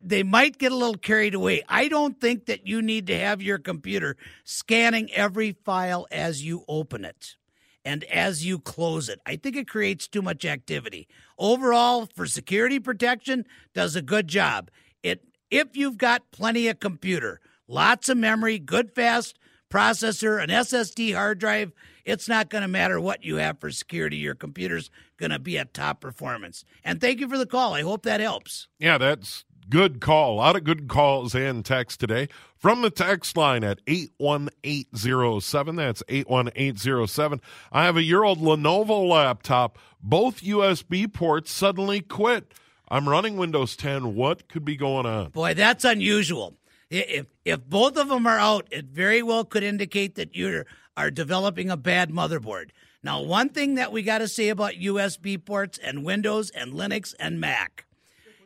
they 0.00 0.24
might 0.24 0.58
get 0.58 0.72
a 0.72 0.76
little 0.76 0.96
carried 0.96 1.34
away. 1.34 1.62
I 1.68 1.86
don't 1.86 2.20
think 2.20 2.46
that 2.46 2.66
you 2.66 2.82
need 2.82 3.06
to 3.06 3.18
have 3.18 3.40
your 3.40 3.58
computer 3.58 4.16
scanning 4.42 5.12
every 5.12 5.52
file 5.64 6.08
as 6.10 6.44
you 6.44 6.64
open 6.66 7.04
it 7.04 7.36
and 7.84 8.04
as 8.04 8.44
you 8.44 8.58
close 8.58 9.08
it. 9.08 9.20
I 9.26 9.36
think 9.36 9.56
it 9.56 9.68
creates 9.68 10.08
too 10.08 10.22
much 10.22 10.44
activity. 10.44 11.08
Overall, 11.38 12.08
for 12.14 12.26
security 12.26 12.78
protection, 12.78 13.44
does 13.74 13.96
a 13.96 14.02
good 14.02 14.28
job. 14.28 14.70
It 15.02 15.24
if 15.50 15.76
you've 15.76 15.98
got 15.98 16.30
plenty 16.30 16.68
of 16.68 16.80
computer, 16.80 17.40
lots 17.66 18.08
of 18.08 18.18
memory, 18.18 18.58
good 18.58 18.94
fast 18.94 19.38
processor, 19.70 20.42
an 20.42 20.48
SSD 20.48 21.14
hard 21.14 21.38
drive, 21.38 21.72
it's 22.04 22.28
not 22.28 22.48
going 22.48 22.62
to 22.62 22.68
matter 22.68 22.98
what 23.00 23.24
you 23.24 23.36
have 23.36 23.60
for 23.60 23.70
security. 23.70 24.16
Your 24.16 24.34
computer's 24.34 24.90
going 25.18 25.30
to 25.30 25.38
be 25.38 25.58
at 25.58 25.74
top 25.74 26.00
performance. 26.00 26.64
And 26.82 27.00
thank 27.00 27.20
you 27.20 27.28
for 27.28 27.36
the 27.36 27.46
call. 27.46 27.74
I 27.74 27.82
hope 27.82 28.02
that 28.04 28.20
helps. 28.20 28.68
Yeah, 28.78 28.96
that's 28.98 29.44
good 29.70 30.00
call. 30.00 30.34
A 30.34 30.36
lot 30.36 30.56
of 30.56 30.64
good 30.64 30.88
calls 30.88 31.34
and 31.34 31.64
text 31.64 32.00
today 32.00 32.28
from 32.56 32.82
the 32.82 32.90
text 32.90 33.36
line 33.36 33.64
at 33.64 33.80
81807. 33.86 35.76
That's 35.76 36.02
81807. 36.08 37.40
I 37.72 37.84
have 37.84 37.96
a 37.96 38.02
year 38.02 38.24
old 38.24 38.40
Lenovo 38.40 39.08
laptop. 39.08 39.78
Both 40.02 40.42
USB 40.42 41.12
ports 41.12 41.50
suddenly 41.50 42.00
quit. 42.00 42.52
I'm 42.88 43.08
running 43.08 43.36
Windows 43.36 43.76
10. 43.76 44.14
What 44.14 44.48
could 44.48 44.64
be 44.64 44.76
going 44.76 45.06
on? 45.06 45.30
Boy, 45.30 45.54
that's 45.54 45.84
unusual. 45.84 46.54
If 46.90 47.26
if 47.44 47.64
both 47.66 47.98
of 47.98 48.08
them 48.08 48.26
are 48.26 48.38
out, 48.38 48.66
it 48.70 48.86
very 48.86 49.22
well 49.22 49.44
could 49.44 49.62
indicate 49.62 50.14
that 50.14 50.34
you 50.34 50.64
are 50.96 51.10
developing 51.10 51.70
a 51.70 51.76
bad 51.76 52.10
motherboard. 52.10 52.70
Now, 53.02 53.22
one 53.22 53.50
thing 53.50 53.74
that 53.74 53.92
we 53.92 54.02
got 54.02 54.18
to 54.18 54.28
say 54.28 54.48
about 54.48 54.72
USB 54.72 55.42
ports 55.42 55.78
and 55.78 56.04
Windows 56.04 56.50
and 56.50 56.72
Linux 56.72 57.14
and 57.20 57.40
Mac, 57.40 57.84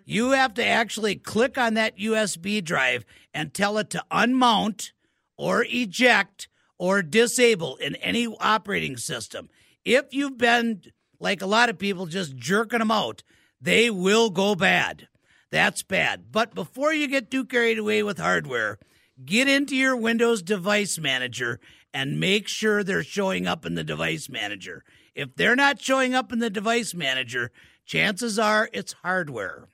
you 0.04 0.30
have 0.30 0.54
to 0.54 0.64
actually 0.64 1.16
click 1.16 1.58
on 1.58 1.74
that 1.74 1.98
USB 1.98 2.62
drive 2.62 3.04
and 3.32 3.52
tell 3.52 3.78
it 3.78 3.90
to 3.90 4.04
unmount 4.10 4.92
or 5.36 5.64
eject 5.68 6.48
or 6.78 7.02
disable 7.02 7.76
in 7.76 7.96
any 7.96 8.26
operating 8.40 8.96
system. 8.96 9.48
If 9.84 10.12
you've 10.12 10.38
been 10.38 10.82
like 11.20 11.42
a 11.42 11.46
lot 11.46 11.68
of 11.68 11.78
people 11.78 12.06
just 12.06 12.36
jerking 12.36 12.80
them 12.80 12.90
out, 12.90 13.22
they 13.60 13.90
will 13.90 14.30
go 14.30 14.54
bad. 14.54 15.08
That's 15.50 15.82
bad. 15.82 16.32
But 16.32 16.54
before 16.54 16.92
you 16.92 17.06
get 17.06 17.30
too 17.30 17.44
carried 17.44 17.78
away 17.78 18.02
with 18.02 18.18
hardware, 18.18 18.78
get 19.24 19.48
into 19.48 19.76
your 19.76 19.96
Windows 19.96 20.42
Device 20.42 20.98
Manager 20.98 21.60
and 21.94 22.18
make 22.18 22.48
sure 22.48 22.82
they're 22.82 23.02
showing 23.02 23.46
up 23.46 23.66
in 23.66 23.74
the 23.74 23.84
Device 23.84 24.28
Manager. 24.28 24.82
If 25.14 25.34
they're 25.36 25.56
not 25.56 25.80
showing 25.80 26.14
up 26.14 26.32
in 26.32 26.38
the 26.38 26.50
Device 26.50 26.94
Manager, 26.94 27.50
chances 27.84 28.38
are 28.38 28.70
it's 28.72 28.94
hardware. 28.94 29.68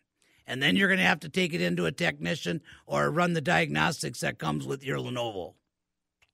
And 0.48 0.62
then 0.62 0.74
you're 0.74 0.88
going 0.88 0.98
to 0.98 1.04
have 1.04 1.20
to 1.20 1.28
take 1.28 1.52
it 1.52 1.60
into 1.60 1.84
a 1.84 1.92
technician 1.92 2.62
or 2.86 3.10
run 3.10 3.34
the 3.34 3.40
diagnostics 3.42 4.20
that 4.20 4.38
comes 4.38 4.66
with 4.66 4.82
your 4.82 4.96
Lenovo. 4.96 5.54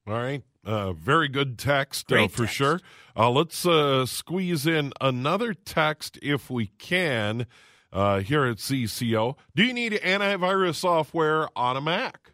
All 0.07 0.15
right. 0.15 0.43
Uh, 0.65 0.93
very 0.93 1.29
good 1.29 1.59
text 1.59 2.11
uh, 2.13 2.29
for 2.29 2.45
text. 2.45 2.55
sure. 2.55 2.81
Uh, 3.17 3.31
let's 3.31 3.67
uh, 3.67 4.07
squeeze 4.07 4.67
in 4.67 4.93
another 5.01 5.53
text 5.53 6.19
if 6.23 6.49
we 6.49 6.69
can 6.79 7.47
uh, 7.93 8.21
here 8.21 8.45
at 8.45 8.59
CCO. 8.59 9.37
Do 9.55 9.65
you 9.65 9.75
need 9.75 9.93
antivirus 9.93 10.77
software 10.77 11.49
on 11.57 11.77
a 11.77 11.81
Mac? 11.81 12.33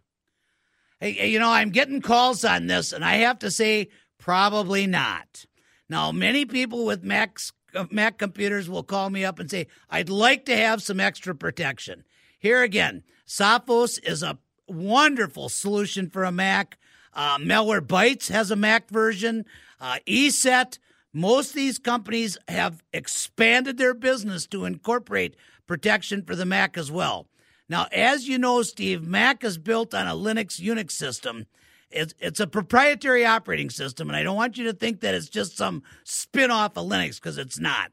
Hey, 1.00 1.28
you 1.28 1.38
know, 1.38 1.50
I'm 1.50 1.70
getting 1.70 2.02
calls 2.02 2.44
on 2.44 2.66
this, 2.66 2.92
and 2.92 3.02
I 3.02 3.14
have 3.16 3.38
to 3.38 3.50
say, 3.50 3.88
probably 4.18 4.86
not. 4.86 5.46
Now, 5.88 6.12
many 6.12 6.44
people 6.44 6.84
with 6.84 7.02
Macs, 7.02 7.52
Mac 7.90 8.18
computers 8.18 8.68
will 8.68 8.82
call 8.82 9.10
me 9.10 9.24
up 9.24 9.38
and 9.38 9.50
say, 9.50 9.66
I'd 9.88 10.08
like 10.08 10.44
to 10.46 10.56
have 10.56 10.82
some 10.82 11.00
extra 11.00 11.34
protection. 11.34 12.04
Here 12.38 12.62
again, 12.62 13.02
Sophos 13.26 13.98
is 14.02 14.22
a 14.22 14.38
wonderful 14.66 15.48
solution 15.48 16.08
for 16.10 16.24
a 16.24 16.32
Mac. 16.32 16.78
Uh, 17.12 17.38
Malware 17.38 17.80
Bytes 17.80 18.28
has 18.28 18.50
a 18.50 18.56
Mac 18.56 18.88
version. 18.88 19.44
Uh, 19.80 19.98
ESET, 20.06 20.78
most 21.12 21.50
of 21.50 21.56
these 21.56 21.78
companies 21.78 22.38
have 22.48 22.82
expanded 22.92 23.78
their 23.78 23.94
business 23.94 24.46
to 24.46 24.64
incorporate 24.64 25.36
protection 25.66 26.22
for 26.22 26.36
the 26.36 26.46
Mac 26.46 26.78
as 26.78 26.90
well. 26.90 27.26
Now, 27.68 27.86
as 27.92 28.26
you 28.26 28.38
know, 28.38 28.62
Steve, 28.62 29.02
Mac 29.02 29.44
is 29.44 29.58
built 29.58 29.94
on 29.94 30.06
a 30.06 30.14
Linux 30.14 30.60
Unix 30.60 30.90
system. 30.90 31.46
It's, 31.90 32.14
it's 32.18 32.40
a 32.40 32.46
proprietary 32.46 33.26
operating 33.26 33.70
system, 33.70 34.08
and 34.08 34.16
I 34.16 34.22
don't 34.22 34.36
want 34.36 34.56
you 34.56 34.64
to 34.64 34.72
think 34.72 35.00
that 35.00 35.14
it's 35.14 35.28
just 35.28 35.56
some 35.56 35.82
spin 36.04 36.50
off 36.50 36.76
of 36.76 36.86
Linux 36.86 37.16
because 37.16 37.38
it's 37.38 37.58
not. 37.58 37.92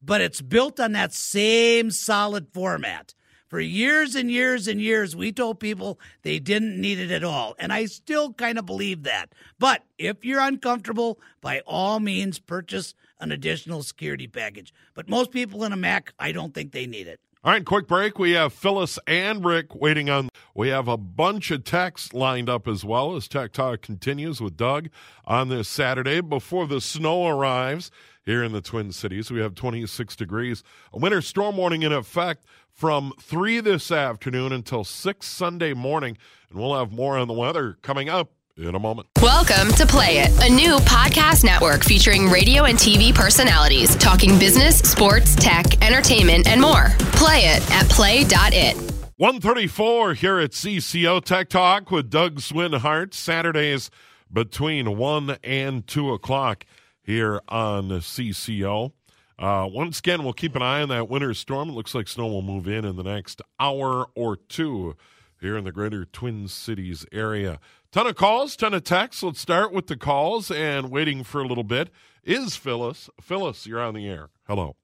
But 0.00 0.20
it's 0.20 0.40
built 0.40 0.78
on 0.78 0.92
that 0.92 1.12
same 1.12 1.90
solid 1.90 2.48
format. 2.52 3.14
For 3.48 3.60
years 3.60 4.16
and 4.16 4.30
years 4.30 4.66
and 4.66 4.80
years, 4.80 5.14
we 5.14 5.30
told 5.32 5.60
people 5.60 6.00
they 6.22 6.40
didn't 6.40 6.80
need 6.80 6.98
it 6.98 7.12
at 7.12 7.22
all. 7.22 7.54
And 7.58 7.72
I 7.72 7.86
still 7.86 8.32
kind 8.32 8.58
of 8.58 8.66
believe 8.66 9.04
that. 9.04 9.32
But 9.58 9.84
if 9.98 10.24
you're 10.24 10.40
uncomfortable, 10.40 11.20
by 11.40 11.60
all 11.60 12.00
means, 12.00 12.40
purchase 12.40 12.94
an 13.20 13.30
additional 13.30 13.82
security 13.82 14.26
package. 14.26 14.74
But 14.94 15.08
most 15.08 15.30
people 15.30 15.62
in 15.64 15.72
a 15.72 15.76
Mac, 15.76 16.12
I 16.18 16.32
don't 16.32 16.54
think 16.54 16.72
they 16.72 16.86
need 16.86 17.06
it. 17.06 17.20
All 17.46 17.52
right, 17.52 17.64
quick 17.64 17.86
break. 17.86 18.18
We 18.18 18.32
have 18.32 18.52
Phyllis 18.52 18.98
and 19.06 19.44
Rick 19.44 19.72
waiting 19.72 20.10
on. 20.10 20.30
We 20.52 20.66
have 20.70 20.88
a 20.88 20.96
bunch 20.96 21.52
of 21.52 21.62
texts 21.62 22.12
lined 22.12 22.50
up 22.50 22.66
as 22.66 22.84
well 22.84 23.14
as 23.14 23.28
Tech 23.28 23.52
Talk 23.52 23.82
continues 23.82 24.40
with 24.40 24.56
Doug 24.56 24.88
on 25.24 25.48
this 25.48 25.68
Saturday 25.68 26.20
before 26.20 26.66
the 26.66 26.80
snow 26.80 27.28
arrives 27.28 27.92
here 28.24 28.42
in 28.42 28.50
the 28.50 28.60
Twin 28.60 28.90
Cities. 28.90 29.30
We 29.30 29.38
have 29.38 29.54
26 29.54 30.16
degrees. 30.16 30.64
A 30.92 30.98
winter 30.98 31.22
storm 31.22 31.56
warning 31.56 31.84
in 31.84 31.92
effect 31.92 32.44
from 32.68 33.12
3 33.20 33.60
this 33.60 33.92
afternoon 33.92 34.50
until 34.50 34.82
6 34.82 35.24
Sunday 35.24 35.72
morning. 35.72 36.18
And 36.50 36.58
we'll 36.58 36.76
have 36.76 36.90
more 36.90 37.16
on 37.16 37.28
the 37.28 37.34
weather 37.34 37.78
coming 37.80 38.08
up 38.08 38.32
in 38.56 38.74
a 38.74 38.78
moment. 38.78 39.08
Welcome 39.20 39.72
to 39.74 39.86
Play 39.86 40.18
It, 40.18 40.30
a 40.42 40.52
new 40.52 40.76
podcast 40.78 41.44
network 41.44 41.84
featuring 41.84 42.28
radio 42.28 42.64
and 42.64 42.78
TV 42.78 43.14
personalities 43.14 43.94
talking 43.96 44.38
business, 44.38 44.78
sports, 44.78 45.34
tech, 45.36 45.82
entertainment, 45.84 46.48
and 46.48 46.60
more. 46.60 46.88
Play 47.12 47.46
it 47.46 47.70
at 47.70 47.88
play.it. 47.90 48.76
134 49.18 50.14
here 50.14 50.38
at 50.38 50.50
CCO 50.52 51.24
Tech 51.24 51.48
Talk 51.48 51.90
with 51.90 52.10
Doug 52.10 52.36
Swinhart, 52.36 53.14
Saturdays 53.14 53.90
between 54.32 54.96
1 54.96 55.36
and 55.42 55.86
2 55.86 56.12
o'clock 56.12 56.66
here 57.02 57.40
on 57.48 57.88
CCO. 57.88 58.92
Uh, 59.38 59.68
once 59.70 59.98
again, 59.98 60.24
we'll 60.24 60.32
keep 60.32 60.56
an 60.56 60.62
eye 60.62 60.82
on 60.82 60.88
that 60.88 61.08
winter 61.08 61.34
storm. 61.34 61.68
It 61.68 61.72
looks 61.72 61.94
like 61.94 62.08
snow 62.08 62.26
will 62.26 62.42
move 62.42 62.66
in 62.66 62.84
in 62.84 62.96
the 62.96 63.02
next 63.02 63.42
hour 63.60 64.06
or 64.14 64.36
two 64.36 64.96
here 65.40 65.56
in 65.56 65.64
the 65.64 65.72
greater 65.72 66.04
Twin 66.04 66.48
Cities 66.48 67.06
area. 67.12 67.60
Ton 67.92 68.06
of 68.06 68.16
calls, 68.16 68.56
ton 68.56 68.74
of 68.74 68.84
texts. 68.84 69.22
Let's 69.22 69.40
start 69.40 69.72
with 69.72 69.86
the 69.86 69.96
calls 69.96 70.50
and 70.50 70.90
waiting 70.90 71.24
for 71.24 71.40
a 71.40 71.46
little 71.46 71.64
bit 71.64 71.90
is 72.22 72.56
Phyllis. 72.56 73.08
Phyllis, 73.20 73.66
you're 73.66 73.80
on 73.80 73.94
the 73.94 74.08
air. 74.08 74.30
Hello. 74.46 74.76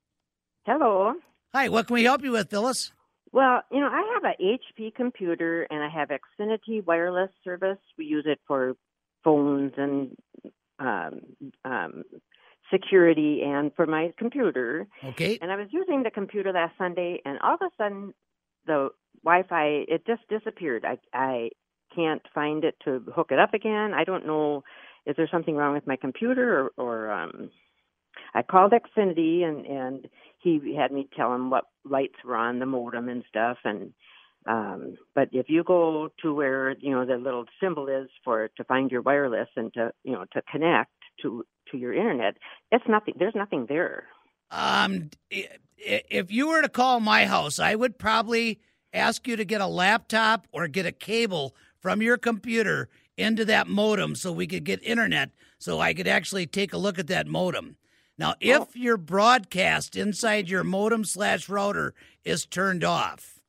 Hello. 0.64 1.14
Hi, 1.52 1.68
what 1.68 1.88
can 1.88 1.94
we 1.94 2.04
help 2.04 2.22
you 2.22 2.32
with, 2.32 2.48
Phyllis? 2.48 2.92
Well, 3.32 3.62
you 3.70 3.80
know, 3.80 3.88
I 3.88 4.14
have 4.14 4.24
a 4.24 4.42
HP 4.42 4.94
computer 4.94 5.66
and 5.70 5.82
I 5.82 5.88
have 5.88 6.10
Xfinity 6.10 6.84
wireless 6.84 7.30
service. 7.42 7.78
We 7.98 8.04
use 8.04 8.24
it 8.26 8.40
for 8.46 8.74
phones 9.24 9.72
and 9.76 10.16
um, 10.78 11.20
um, 11.64 12.04
security 12.72 13.42
and 13.44 13.72
for 13.74 13.86
my 13.86 14.12
computer. 14.18 14.86
Okay. 15.04 15.38
And 15.42 15.50
I 15.50 15.56
was 15.56 15.68
using 15.70 16.02
the 16.02 16.10
computer 16.10 16.52
last 16.52 16.74
Sunday, 16.78 17.20
and 17.24 17.38
all 17.40 17.54
of 17.54 17.60
a 17.62 17.70
sudden, 17.76 18.14
the 18.66 18.90
Wi-Fi 19.24 19.84
it 19.88 20.06
just 20.06 20.22
disappeared. 20.28 20.84
I 20.84 20.98
I 21.12 21.50
can't 21.94 22.22
find 22.34 22.64
it 22.64 22.76
to 22.84 23.02
hook 23.14 23.28
it 23.30 23.38
up 23.38 23.54
again. 23.54 23.92
I 23.94 24.04
don't 24.04 24.26
know. 24.26 24.62
Is 25.06 25.16
there 25.16 25.28
something 25.30 25.56
wrong 25.56 25.74
with 25.74 25.86
my 25.86 25.96
computer, 25.96 26.70
or, 26.76 26.84
or 26.84 27.10
um, 27.10 27.50
I 28.34 28.42
called 28.42 28.72
Xfinity 28.72 29.42
and 29.44 29.66
and 29.66 30.08
he 30.38 30.76
had 30.76 30.92
me 30.92 31.08
tell 31.16 31.34
him 31.34 31.50
what 31.50 31.64
lights 31.84 32.16
were 32.24 32.36
on 32.36 32.58
the 32.58 32.66
modem 32.66 33.08
and 33.08 33.24
stuff 33.28 33.58
and 33.64 33.92
um 34.46 34.96
but 35.14 35.28
if 35.32 35.46
you 35.48 35.62
go 35.62 36.08
to 36.22 36.34
where 36.34 36.76
you 36.78 36.90
know 36.90 37.04
the 37.06 37.16
little 37.16 37.44
symbol 37.60 37.88
is 37.88 38.08
for 38.24 38.48
to 38.56 38.64
find 38.64 38.90
your 38.90 39.02
wireless 39.02 39.48
and 39.56 39.72
to 39.74 39.92
you 40.02 40.12
know 40.12 40.24
to 40.32 40.42
connect 40.50 40.90
to 41.20 41.44
to 41.70 41.78
your 41.78 41.92
internet 41.92 42.36
it's 42.72 42.84
nothing 42.88 43.14
there's 43.18 43.34
nothing 43.34 43.66
there 43.68 44.04
Um, 44.50 45.10
if 45.78 46.30
you 46.30 46.48
were 46.48 46.62
to 46.62 46.68
call 46.68 47.00
my 47.00 47.26
house, 47.26 47.58
I 47.58 47.74
would 47.74 47.98
probably 47.98 48.60
ask 48.92 49.26
you 49.26 49.36
to 49.36 49.44
get 49.44 49.60
a 49.60 49.66
laptop 49.66 50.46
or 50.52 50.68
get 50.68 50.86
a 50.86 50.92
cable 50.92 51.56
from 51.82 52.00
your 52.00 52.16
computer 52.16 52.88
into 53.18 53.44
that 53.44 53.66
modem 53.66 54.14
so 54.14 54.32
we 54.32 54.46
could 54.46 54.64
get 54.64 54.82
internet 54.82 55.30
so 55.58 55.80
I 55.80 55.92
could 55.92 56.08
actually 56.08 56.46
take 56.46 56.72
a 56.72 56.78
look 56.78 56.98
at 56.98 57.08
that 57.08 57.26
modem. 57.26 57.76
Now, 58.16 58.30
oh. 58.30 58.36
if 58.40 58.76
your 58.76 58.96
broadcast 58.96 59.96
inside 59.96 60.48
your 60.48 60.64
modem 60.64 61.04
slash 61.04 61.48
router 61.48 61.92
is 62.24 62.46
turned 62.46 62.84
off, 62.84 63.40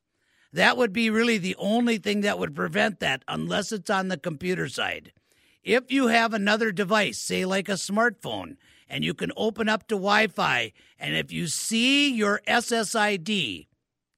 that 0.52 0.76
would 0.76 0.92
be 0.92 1.10
really 1.10 1.38
the 1.38 1.56
only 1.56 1.98
thing 1.98 2.20
that 2.20 2.38
would 2.38 2.54
prevent 2.54 3.00
that 3.00 3.24
unless 3.26 3.72
it's 3.72 3.90
on 3.90 4.08
the 4.08 4.16
computer 4.16 4.68
side. 4.68 5.12
If 5.62 5.90
you 5.90 6.08
have 6.08 6.34
another 6.34 6.72
device, 6.72 7.18
say 7.18 7.44
like 7.44 7.68
a 7.68 7.72
smartphone, 7.72 8.56
and 8.88 9.04
you 9.04 9.14
can 9.14 9.32
open 9.36 9.68
up 9.68 9.88
to 9.88 9.94
Wi 9.94 10.26
Fi, 10.26 10.72
and 10.98 11.16
if 11.16 11.32
you 11.32 11.46
see 11.46 12.12
your 12.12 12.40
SSID, 12.46 13.66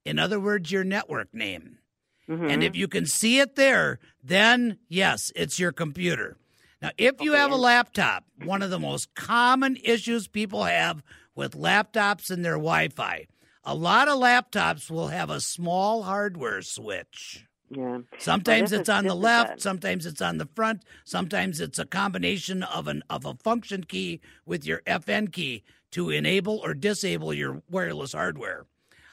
in 0.05 0.19
other 0.19 0.41
words, 0.41 0.71
your 0.71 0.85
network 0.85 1.33
name, 1.33 1.79
and 2.29 2.63
if 2.63 2.73
mm-hmm. 2.73 2.81
you 2.81 2.89
can 2.89 3.07
see 3.07 3.39
it 3.39 3.57
there, 3.57 3.99
then 4.23 4.79
yes, 4.89 5.31
it's 5.37 5.59
your 5.59 5.73
computer. 5.73 6.37
Now, 6.83 6.91
if 6.99 7.21
you 7.21 7.33
have 7.33 7.53
a 7.53 7.57
laptop, 7.57 8.25
one 8.45 8.63
of 8.63 8.71
the 8.71 8.79
most 8.79 9.15
common 9.15 9.77
issues 9.83 10.29
people 10.29 10.65
have 10.65 11.03
with 11.35 11.57
laptops 11.57 12.31
and 12.31 12.45
their 12.45 12.55
Wi 12.55 12.89
Fi, 12.89 13.27
a 13.65 13.75
lot 13.75 14.09
of 14.09 14.19
laptops 14.19 14.91
will 14.91 15.09
have 15.09 15.31
a 15.31 15.41
small 15.41 16.03
hardware 16.03 16.63
switch. 16.63 17.47
yeah 17.71 17.99
Sometimes 18.19 18.73
it's 18.73 18.89
is- 18.89 18.95
on 18.95 19.07
the 19.07 19.15
left, 19.15 19.51
bad. 19.51 19.63
sometimes 19.63 20.07
it's 20.07 20.21
on 20.21 20.39
the 20.39 20.49
front, 20.55 20.85
sometimes 21.05 21.61
it's 21.61 21.79
a 21.79 21.87
combination 21.87 22.63
of 22.63 22.89
an 22.89 23.03
of 23.09 23.25
a 23.25 23.35
function 23.35 23.85
key 23.85 24.21
with 24.45 24.67
your 24.67 24.83
FN 24.87 25.33
key 25.33 25.65
to 25.93 26.11
enable 26.11 26.59
or 26.59 26.75
disable 26.75 27.33
your 27.33 27.63
wireless 27.71 28.13
hardware. 28.13 28.67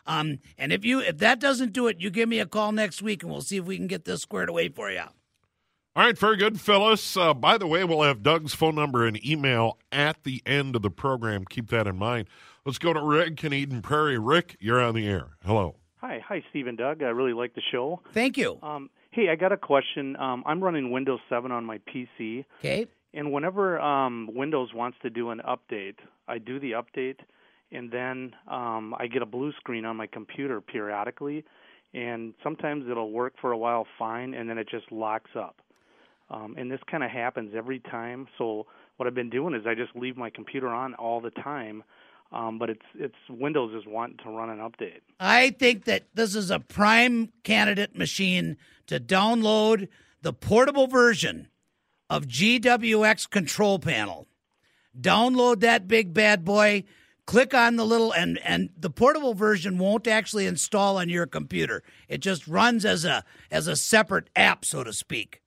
Um, 0.05 0.39
and 0.57 0.71
if 0.73 0.83
you 0.83 0.99
if 0.99 1.17
that 1.19 1.39
doesn't 1.39 1.73
do 1.73 1.87
it, 1.87 1.99
you 2.01 2.09
give 2.09 2.27
me 2.29 2.39
a 2.39 2.45
call 2.45 2.71
next 2.71 3.01
week 3.01 3.23
and 3.23 3.31
we'll 3.31 3.41
see 3.41 3.57
if 3.57 3.65
we 3.65 3.77
can 3.77 3.87
get 3.87 4.05
this 4.05 4.21
squared 4.21 4.49
away 4.49 4.69
for 4.69 4.91
you. 4.91 5.03
All 5.95 6.03
right, 6.03 6.17
very 6.17 6.37
good, 6.37 6.59
Phyllis. 6.59 7.15
Uh, 7.15 7.33
by 7.35 7.57
the 7.59 7.67
way, 7.67 7.83
we'll 7.83 8.01
have 8.01 8.23
Doug's 8.23 8.55
phone 8.55 8.73
number 8.75 9.05
and 9.05 9.23
email 9.23 9.77
at 9.91 10.23
the 10.23 10.41
end 10.45 10.75
of 10.75 10.81
the 10.81 10.89
program. 10.89 11.45
Keep 11.45 11.69
that 11.69 11.85
in 11.85 11.97
mind. 11.97 12.27
Let's 12.65 12.79
go 12.79 12.93
to 12.93 12.99
Rick 13.01 13.43
in 13.43 13.53
Eden 13.53 13.81
Prairie. 13.83 14.17
Rick, 14.17 14.57
you're 14.59 14.81
on 14.81 14.95
the 14.95 15.07
air. 15.07 15.37
Hello. 15.45 15.75
Hi, 15.97 16.19
hi, 16.27 16.43
Steve 16.49 16.65
and 16.67 16.77
Doug. 16.77 17.03
I 17.03 17.09
really 17.09 17.33
like 17.33 17.53
the 17.53 17.61
show. 17.71 18.01
Thank 18.11 18.37
you. 18.37 18.57
Um, 18.63 18.89
hey, 19.11 19.29
I 19.29 19.35
got 19.35 19.51
a 19.51 19.57
question. 19.57 20.15
Um, 20.15 20.43
I'm 20.47 20.63
running 20.63 20.89
Windows 20.89 21.19
7 21.29 21.51
on 21.51 21.63
my 21.63 21.77
PC, 21.93 22.43
Okay. 22.59 22.87
and 23.13 23.31
whenever 23.31 23.79
um, 23.79 24.29
Windows 24.33 24.73
wants 24.73 24.97
to 25.03 25.09
do 25.11 25.29
an 25.29 25.41
update, 25.47 25.97
I 26.27 26.39
do 26.39 26.59
the 26.59 26.71
update, 26.71 27.17
and 27.73 27.91
then 27.91 28.33
um, 28.49 28.95
I 28.97 29.07
get 29.07 29.21
a 29.21 29.25
blue 29.25 29.51
screen 29.53 29.85
on 29.85 29.97
my 29.97 30.07
computer 30.07 30.61
periodically, 30.61 31.43
and 31.93 32.33
sometimes 32.43 32.85
it'll 32.89 33.11
work 33.11 33.33
for 33.41 33.51
a 33.51 33.57
while 33.57 33.85
fine, 33.97 34.33
and 34.33 34.49
then 34.49 34.57
it 34.57 34.69
just 34.69 34.91
locks 34.91 35.31
up. 35.35 35.57
Um, 36.29 36.55
and 36.57 36.71
this 36.71 36.79
kind 36.89 37.03
of 37.03 37.11
happens 37.11 37.53
every 37.55 37.79
time. 37.79 38.27
So 38.37 38.65
what 38.97 39.07
I've 39.07 39.15
been 39.15 39.29
doing 39.29 39.53
is 39.53 39.63
I 39.67 39.75
just 39.75 39.95
leave 39.95 40.17
my 40.17 40.29
computer 40.29 40.69
on 40.69 40.93
all 40.95 41.19
the 41.21 41.31
time, 41.31 41.83
um, 42.31 42.57
but 42.57 42.69
it's 42.69 42.85
it's 42.95 43.15
Windows 43.29 43.73
is 43.75 43.83
wanting 43.85 44.17
to 44.23 44.29
run 44.29 44.49
an 44.49 44.59
update. 44.59 45.01
I 45.19 45.51
think 45.51 45.85
that 45.85 46.03
this 46.13 46.35
is 46.35 46.49
a 46.49 46.59
prime 46.59 47.31
candidate 47.43 47.95
machine 47.95 48.57
to 48.87 48.99
download 48.99 49.87
the 50.21 50.33
portable 50.33 50.87
version 50.87 51.49
of 52.09 52.27
GWX 52.27 53.29
control 53.29 53.79
panel. 53.79 54.27
Download 54.99 55.59
that 55.61 55.87
big 55.87 56.13
bad 56.13 56.45
boy. 56.45 56.83
Click 57.25 57.53
on 57.53 57.77
the 57.77 57.85
little 57.85 58.11
and 58.11 58.37
and 58.43 58.69
the 58.77 58.89
portable 58.89 59.33
version 59.33 59.77
won't 59.77 60.07
actually 60.07 60.45
install 60.45 60.97
on 60.97 61.07
your 61.07 61.25
computer. 61.25 61.81
It 62.09 62.19
just 62.19 62.47
runs 62.47 62.83
as 62.83 63.05
a 63.05 63.23
as 63.49 63.67
a 63.67 63.75
separate 63.75 64.29
app, 64.35 64.65
so 64.65 64.83
to 64.83 64.91
speak. 64.91 65.41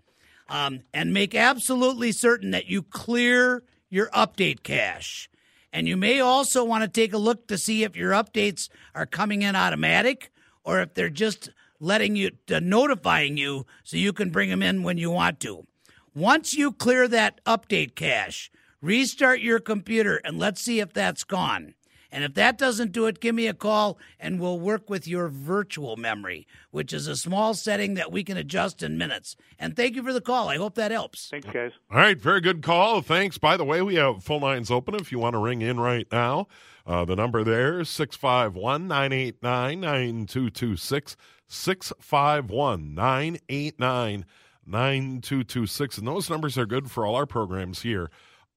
Um, 0.49 0.83
and 0.95 1.13
make 1.13 1.35
absolutely 1.35 2.13
certain 2.13 2.53
that 2.53 2.67
you 2.67 2.83
clear 2.83 3.63
your 3.91 4.09
update 4.11 4.63
cache. 4.63 5.29
And 5.73 5.87
you 5.87 5.97
may 5.97 6.21
also 6.21 6.65
want 6.65 6.83
to 6.85 6.89
take 6.89 7.13
a 7.13 7.19
look 7.19 7.49
to 7.49 7.59
see 7.59 7.83
if 7.83 7.97
your 7.97 8.13
updates 8.13 8.69
are 8.95 9.05
coming 9.05 9.43
in 9.43 9.55
automatic 9.55 10.31
or 10.65 10.81
if 10.81 10.95
they're 10.95 11.11
just 11.11 11.51
letting 11.81 12.17
you, 12.17 12.31
uh, 12.51 12.61
notifying 12.61 13.37
you 13.37 13.67
so 13.85 13.97
you 13.97 14.13
can 14.13 14.31
bring 14.31 14.49
them 14.49 14.63
in 14.63 14.83
when 14.83 14.97
you 14.97 15.11
want 15.11 15.41
to. 15.41 15.67
Once 16.15 16.55
you 16.55 16.73
clear 16.73 17.07
that 17.07 17.45
update 17.45 17.95
cache, 17.95 18.51
restart 18.87 19.41
your 19.41 19.59
computer 19.59 20.21
and 20.25 20.39
let's 20.39 20.63
see 20.63 20.81
if 20.81 20.93
that's 20.93 21.25
gone. 21.25 21.75
And 22.13 22.23
if 22.23 22.35
that 22.35 22.57
doesn't 22.57 22.93
do 22.93 23.07
it, 23.07 23.21
give 23.21 23.35
me 23.35 23.49
a 23.49 23.53
call 23.53 23.99
and 24.19 24.41
we'll 24.41 24.61
work 24.61 24.89
with 24.89 25.09
your 25.09 25.29
virtual 25.29 25.97
memory, 25.97 26.47
which 26.71 26.93
is 26.93 27.09
a 27.09 27.17
small 27.17 27.53
setting 27.53 27.95
that 27.95 28.13
we 28.13 28.23
can 28.23 28.37
adjust 28.37 28.83
in 28.83 28.97
minutes. 28.97 29.37
And 29.59 29.77
thank 29.77 29.97
you 29.97 30.03
for 30.03 30.13
the 30.13 30.21
call. 30.21 30.49
I 30.49 30.57
hope 30.57 30.77
that 30.77 30.93
helps. 30.93 31.29
Thanks, 31.29 31.49
guys. 31.49 31.73
All 31.91 31.99
right, 31.99 32.19
very 32.19 32.41
good 32.41 32.63
call. 32.63 33.03
Thanks. 33.03 33.39
By 33.39 33.57
the 33.57 33.65
way, 33.65 33.83
we 33.83 33.97
have 33.97 34.23
phone 34.23 34.41
lines 34.41 34.71
open 34.71 34.95
if 34.95 35.11
you 35.11 35.19
want 35.19 35.35
to 35.35 35.41
ring 35.41 35.63
in 35.63 35.81
right 35.81 36.07
now. 36.11 36.47
Uh, 36.87 37.05
the 37.05 37.17
number 37.17 37.43
there 37.43 37.81
is 37.81 37.91
651 37.91 38.87
989 38.87 39.81
9226. 39.81 41.17
651 41.49 42.95
989 42.95 44.25
9226. 44.65 45.99
And 45.99 46.07
those 46.07 46.31
numbers 46.31 46.57
are 46.57 46.67
good 46.67 46.91
for 46.91 47.05
all 47.05 47.17
our 47.17 47.27
programs 47.27 47.83
here 47.83 48.11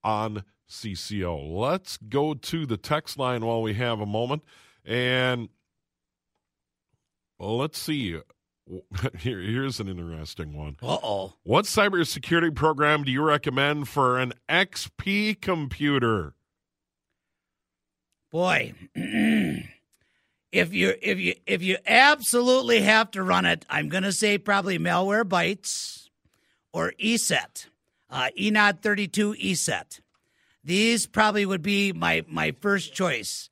on 0.03 0.43
CCO. 0.69 1.57
Let's 1.57 1.97
go 1.97 2.33
to 2.33 2.65
the 2.65 2.77
text 2.77 3.17
line 3.17 3.45
while 3.45 3.61
we 3.61 3.73
have 3.73 3.99
a 3.99 4.05
moment. 4.05 4.43
And 4.85 5.49
let's 7.39 7.79
see. 7.79 8.19
Here, 9.17 9.39
here's 9.39 9.79
an 9.79 9.87
interesting 9.87 10.55
one. 10.55 10.77
Uh 10.81 10.97
oh. 11.01 11.33
What 11.43 11.65
cybersecurity 11.65 12.53
program 12.53 13.03
do 13.03 13.11
you 13.11 13.23
recommend 13.23 13.87
for 13.87 14.19
an 14.19 14.33
XP 14.47 15.41
computer? 15.41 16.35
Boy, 18.31 18.73
if 18.95 19.63
you 20.73 20.93
if 21.01 21.17
you 21.17 21.33
if 21.47 21.63
you 21.63 21.77
absolutely 21.87 22.81
have 22.81 23.09
to 23.11 23.23
run 23.23 23.45
it, 23.45 23.65
I'm 23.71 23.89
going 23.89 24.03
to 24.03 24.11
say 24.11 24.37
probably 24.37 24.77
Malwarebytes 24.77 26.09
or 26.71 26.93
ESET, 26.99 27.65
uh, 28.09 28.29
ENOD 28.37 28.81
32 28.81 29.33
ESET. 29.33 29.99
These 30.63 31.07
probably 31.07 31.45
would 31.45 31.61
be 31.61 31.93
my 31.93 32.23
my 32.27 32.51
first 32.51 32.93
choice, 32.93 33.49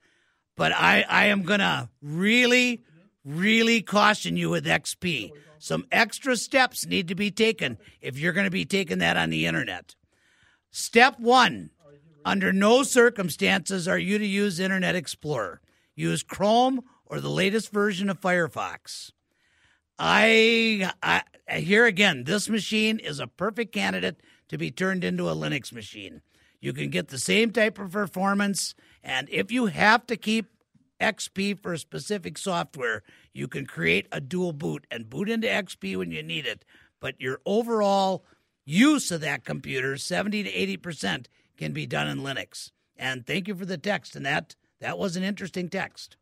but 0.55 0.71
I 0.71 1.05
I 1.07 1.25
am 1.25 1.43
going 1.43 1.61
to 1.61 1.89
really 2.01 2.83
really 3.23 3.81
caution 3.81 4.37
you 4.37 4.49
with 4.49 4.65
XP. 4.65 5.31
Some 5.59 5.85
extra 5.91 6.35
steps 6.35 6.85
need 6.85 7.07
to 7.07 7.15
be 7.15 7.31
taken 7.31 7.77
if 8.01 8.17
you're 8.17 8.33
going 8.33 8.45
to 8.45 8.51
be 8.51 8.65
taking 8.65 8.99
that 8.99 9.17
on 9.17 9.29
the 9.29 9.45
internet. 9.45 9.95
Step 10.71 11.19
one 11.19 11.71
under 12.23 12.51
no 12.51 12.83
circumstances 12.83 13.87
are 13.87 13.97
you 13.97 14.17
to 14.17 14.25
use 14.25 14.59
Internet 14.59 14.95
Explorer. 14.95 15.61
Use 15.95 16.23
Chrome 16.23 16.81
or 17.05 17.19
the 17.19 17.29
latest 17.29 17.71
version 17.71 18.09
of 18.09 18.19
Firefox. 18.19 19.11
I, 19.97 20.91
I 21.01 21.23
here 21.59 21.85
again, 21.85 22.25
this 22.25 22.49
machine 22.49 22.99
is 22.99 23.19
a 23.19 23.27
perfect 23.27 23.73
candidate 23.73 24.21
to 24.49 24.57
be 24.57 24.71
turned 24.71 25.03
into 25.03 25.29
a 25.29 25.35
Linux 25.35 25.71
machine. 25.71 26.21
You 26.59 26.73
can 26.73 26.89
get 26.89 27.09
the 27.09 27.19
same 27.19 27.51
type 27.51 27.77
of 27.79 27.91
performance, 27.91 28.73
and 29.03 29.29
if 29.29 29.51
you 29.51 29.67
have 29.67 30.07
to 30.07 30.17
keep 30.17 30.47
XP 30.99 31.61
for 31.61 31.73
a 31.73 31.77
specific 31.77 32.37
software, 32.37 33.03
you 33.33 33.47
can 33.47 33.65
create 33.65 34.07
a 34.11 34.19
dual 34.19 34.53
boot 34.53 34.87
and 34.89 35.09
boot 35.09 35.29
into 35.29 35.47
XP 35.47 35.97
when 35.97 36.11
you 36.11 36.23
need 36.23 36.45
it. 36.45 36.65
But 36.99 37.21
your 37.21 37.39
overall 37.45 38.25
use 38.65 39.11
of 39.11 39.21
that 39.21 39.45
computer, 39.45 39.97
70 39.97 40.43
to 40.43 40.51
80%, 40.51 41.27
can 41.57 41.73
be 41.73 41.85
done 41.85 42.07
in 42.07 42.19
Linux. 42.19 42.71
And 42.97 43.25
thank 43.25 43.47
you 43.47 43.55
for 43.55 43.65
the 43.65 43.77
text. 43.77 44.15
And 44.15 44.25
that 44.25 44.55
that 44.79 44.97
was 44.97 45.15
an 45.15 45.23
interesting 45.23 45.69
text. 45.69 46.17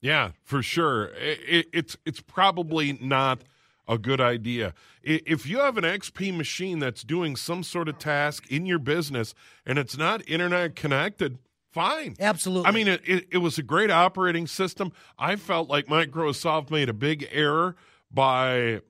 Yeah, 0.00 0.32
for 0.42 0.62
sure. 0.62 1.10
It, 1.16 1.66
it's 1.72 1.96
it's 2.04 2.20
probably 2.20 2.92
not 3.00 3.42
a 3.86 3.98
good 3.98 4.20
idea. 4.20 4.74
If 5.02 5.46
you 5.46 5.58
have 5.58 5.76
an 5.76 5.84
XP 5.84 6.36
machine 6.36 6.78
that's 6.78 7.02
doing 7.02 7.36
some 7.36 7.62
sort 7.62 7.88
of 7.88 7.98
task 7.98 8.50
in 8.50 8.66
your 8.66 8.78
business 8.78 9.34
and 9.66 9.78
it's 9.78 9.96
not 9.96 10.26
internet 10.28 10.74
connected, 10.74 11.38
fine. 11.70 12.16
Absolutely. 12.18 12.68
I 12.68 12.72
mean, 12.72 12.88
it, 12.88 13.02
it, 13.04 13.26
it 13.32 13.38
was 13.38 13.58
a 13.58 13.62
great 13.62 13.90
operating 13.90 14.46
system. 14.46 14.92
I 15.18 15.36
felt 15.36 15.68
like 15.68 15.86
Microsoft 15.86 16.70
made 16.70 16.88
a 16.88 16.94
big 16.94 17.28
error 17.30 17.76
by 18.10 18.80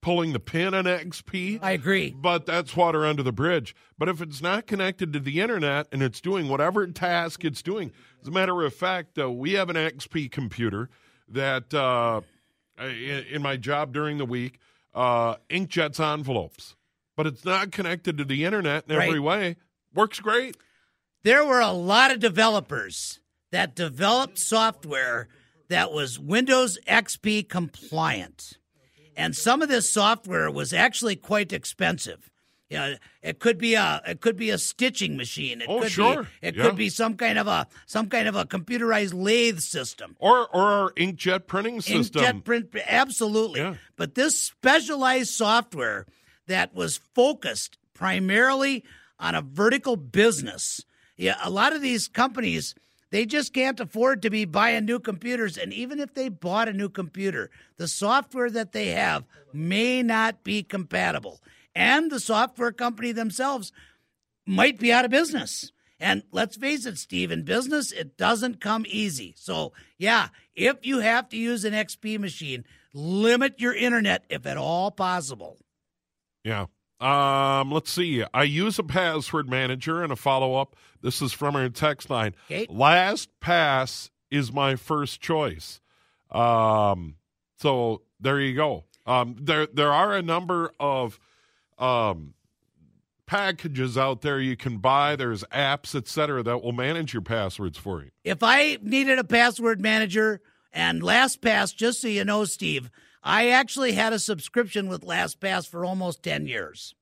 pulling 0.00 0.32
the 0.32 0.40
pin 0.40 0.74
on 0.74 0.84
XP. 0.84 1.58
I 1.62 1.72
agree. 1.72 2.10
But 2.10 2.46
that's 2.46 2.74
water 2.74 3.04
under 3.04 3.22
the 3.22 3.32
bridge. 3.32 3.76
But 3.98 4.08
if 4.08 4.20
it's 4.20 4.40
not 4.40 4.66
connected 4.66 5.12
to 5.12 5.20
the 5.20 5.40
internet 5.40 5.86
and 5.92 6.02
it's 6.02 6.20
doing 6.20 6.48
whatever 6.48 6.86
task 6.86 7.44
it's 7.44 7.62
doing, 7.62 7.92
as 8.22 8.28
a 8.28 8.30
matter 8.30 8.62
of 8.62 8.74
fact, 8.74 9.18
uh, 9.18 9.30
we 9.30 9.52
have 9.52 9.68
an 9.68 9.76
XP 9.76 10.30
computer 10.30 10.88
that 11.28 11.72
uh, 11.74 12.22
in, 12.80 13.24
in, 13.30 13.42
my 13.42 13.56
job 13.56 13.92
during 13.92 14.18
the 14.18 14.24
week 14.24 14.58
uh, 14.94 15.36
inkjets 15.48 16.00
envelopes, 16.00 16.76
but 17.16 17.26
it's 17.26 17.44
not 17.44 17.72
connected 17.72 18.18
to 18.18 18.24
the 18.24 18.44
internet 18.44 18.84
in 18.88 19.00
every 19.00 19.20
way. 19.20 19.56
Works 19.94 20.20
great. 20.20 20.56
There 21.22 21.44
were 21.44 21.60
a 21.60 21.72
lot 21.72 22.10
of 22.10 22.20
developers 22.20 23.20
that 23.52 23.74
developed 23.74 24.38
software 24.38 25.28
that 25.68 25.92
was 25.92 26.18
Windows 26.18 26.78
XP 26.88 27.48
compliant 27.48 28.58
and 29.20 29.36
some 29.36 29.60
of 29.60 29.68
this 29.68 29.90
software 29.90 30.50
was 30.50 30.72
actually 30.72 31.14
quite 31.14 31.52
expensive. 31.52 32.29
You 32.70 32.78
know, 32.78 32.94
it 33.20 33.40
could 33.40 33.58
be 33.58 33.74
a 33.74 34.00
it 34.06 34.20
could 34.20 34.36
be 34.36 34.50
a 34.50 34.56
stitching 34.56 35.16
machine. 35.16 35.60
It 35.60 35.66
oh, 35.68 35.80
could 35.80 35.90
sure. 35.90 36.22
Be, 36.22 36.28
it 36.40 36.54
yeah. 36.54 36.62
could 36.62 36.76
be 36.76 36.88
some 36.88 37.16
kind 37.16 37.36
of 37.36 37.48
a 37.48 37.66
some 37.86 38.08
kind 38.08 38.28
of 38.28 38.36
a 38.36 38.46
computerized 38.46 39.12
lathe 39.12 39.58
system, 39.58 40.16
or 40.20 40.46
or 40.54 40.62
our 40.62 40.92
inkjet 40.92 41.48
printing 41.48 41.80
system. 41.80 42.22
Inkjet 42.22 42.44
print, 42.44 42.76
absolutely. 42.86 43.60
Yeah. 43.60 43.74
But 43.96 44.14
this 44.14 44.38
specialized 44.40 45.30
software 45.30 46.06
that 46.46 46.72
was 46.72 46.98
focused 47.12 47.76
primarily 47.92 48.84
on 49.18 49.34
a 49.34 49.42
vertical 49.42 49.96
business. 49.96 50.84
Yeah, 51.16 51.36
a 51.42 51.50
lot 51.50 51.74
of 51.74 51.82
these 51.82 52.06
companies 52.06 52.76
they 53.10 53.26
just 53.26 53.52
can't 53.52 53.80
afford 53.80 54.22
to 54.22 54.30
be 54.30 54.44
buying 54.44 54.84
new 54.84 55.00
computers. 55.00 55.58
And 55.58 55.72
even 55.72 55.98
if 55.98 56.14
they 56.14 56.28
bought 56.28 56.68
a 56.68 56.72
new 56.72 56.88
computer, 56.88 57.50
the 57.76 57.88
software 57.88 58.50
that 58.50 58.70
they 58.70 58.88
have 58.88 59.24
may 59.52 60.02
not 60.02 60.44
be 60.44 60.62
compatible. 60.62 61.40
And 61.74 62.10
the 62.10 62.20
software 62.20 62.72
company 62.72 63.12
themselves 63.12 63.72
might 64.46 64.78
be 64.78 64.92
out 64.92 65.04
of 65.04 65.10
business. 65.10 65.72
And 66.00 66.22
let's 66.32 66.56
face 66.56 66.86
it, 66.86 66.96
Steve, 66.96 67.30
in 67.30 67.44
business, 67.44 67.92
it 67.92 68.16
doesn't 68.16 68.60
come 68.60 68.86
easy. 68.88 69.34
So, 69.36 69.72
yeah, 69.98 70.28
if 70.54 70.86
you 70.86 71.00
have 71.00 71.28
to 71.28 71.36
use 71.36 71.64
an 71.64 71.74
XP 71.74 72.18
machine, 72.18 72.64
limit 72.94 73.60
your 73.60 73.74
internet 73.74 74.24
if 74.30 74.46
at 74.46 74.56
all 74.56 74.90
possible. 74.90 75.58
Yeah. 76.42 76.66
Um, 77.00 77.70
let's 77.70 77.90
see. 77.90 78.24
I 78.32 78.42
use 78.42 78.78
a 78.78 78.82
password 78.82 79.48
manager 79.48 80.02
and 80.02 80.12
a 80.12 80.16
follow 80.16 80.54
up. 80.54 80.76
This 81.02 81.22
is 81.22 81.32
from 81.32 81.56
our 81.56 81.68
text 81.68 82.10
line. 82.10 82.34
Okay. 82.50 82.66
LastPass 82.66 84.10
is 84.30 84.52
my 84.52 84.76
first 84.76 85.20
choice. 85.20 85.80
Um, 86.30 87.16
so 87.58 88.02
there 88.20 88.40
you 88.40 88.54
go. 88.54 88.84
Um, 89.06 89.36
there 89.40 89.66
there 89.66 89.92
are 89.92 90.14
a 90.14 90.22
number 90.22 90.72
of 90.78 91.18
um, 91.80 92.34
packages 93.26 93.96
out 93.96 94.22
there 94.22 94.40
you 94.40 94.56
can 94.56 94.78
buy. 94.78 95.16
There's 95.16 95.44
apps, 95.44 95.94
etc., 95.94 96.42
that 96.42 96.62
will 96.62 96.72
manage 96.72 97.12
your 97.12 97.22
passwords 97.22 97.78
for 97.78 98.02
you. 98.02 98.10
If 98.24 98.42
I 98.42 98.78
needed 98.82 99.18
a 99.18 99.24
password 99.24 99.80
manager 99.80 100.40
and 100.72 101.00
LastPass, 101.00 101.74
just 101.74 102.00
so 102.00 102.08
you 102.08 102.24
know, 102.24 102.44
Steve, 102.44 102.90
I 103.22 103.48
actually 103.50 103.92
had 103.92 104.12
a 104.12 104.18
subscription 104.18 104.88
with 104.88 105.02
LastPass 105.02 105.68
for 105.68 105.84
almost 105.84 106.22
10 106.22 106.46
years. 106.46 106.94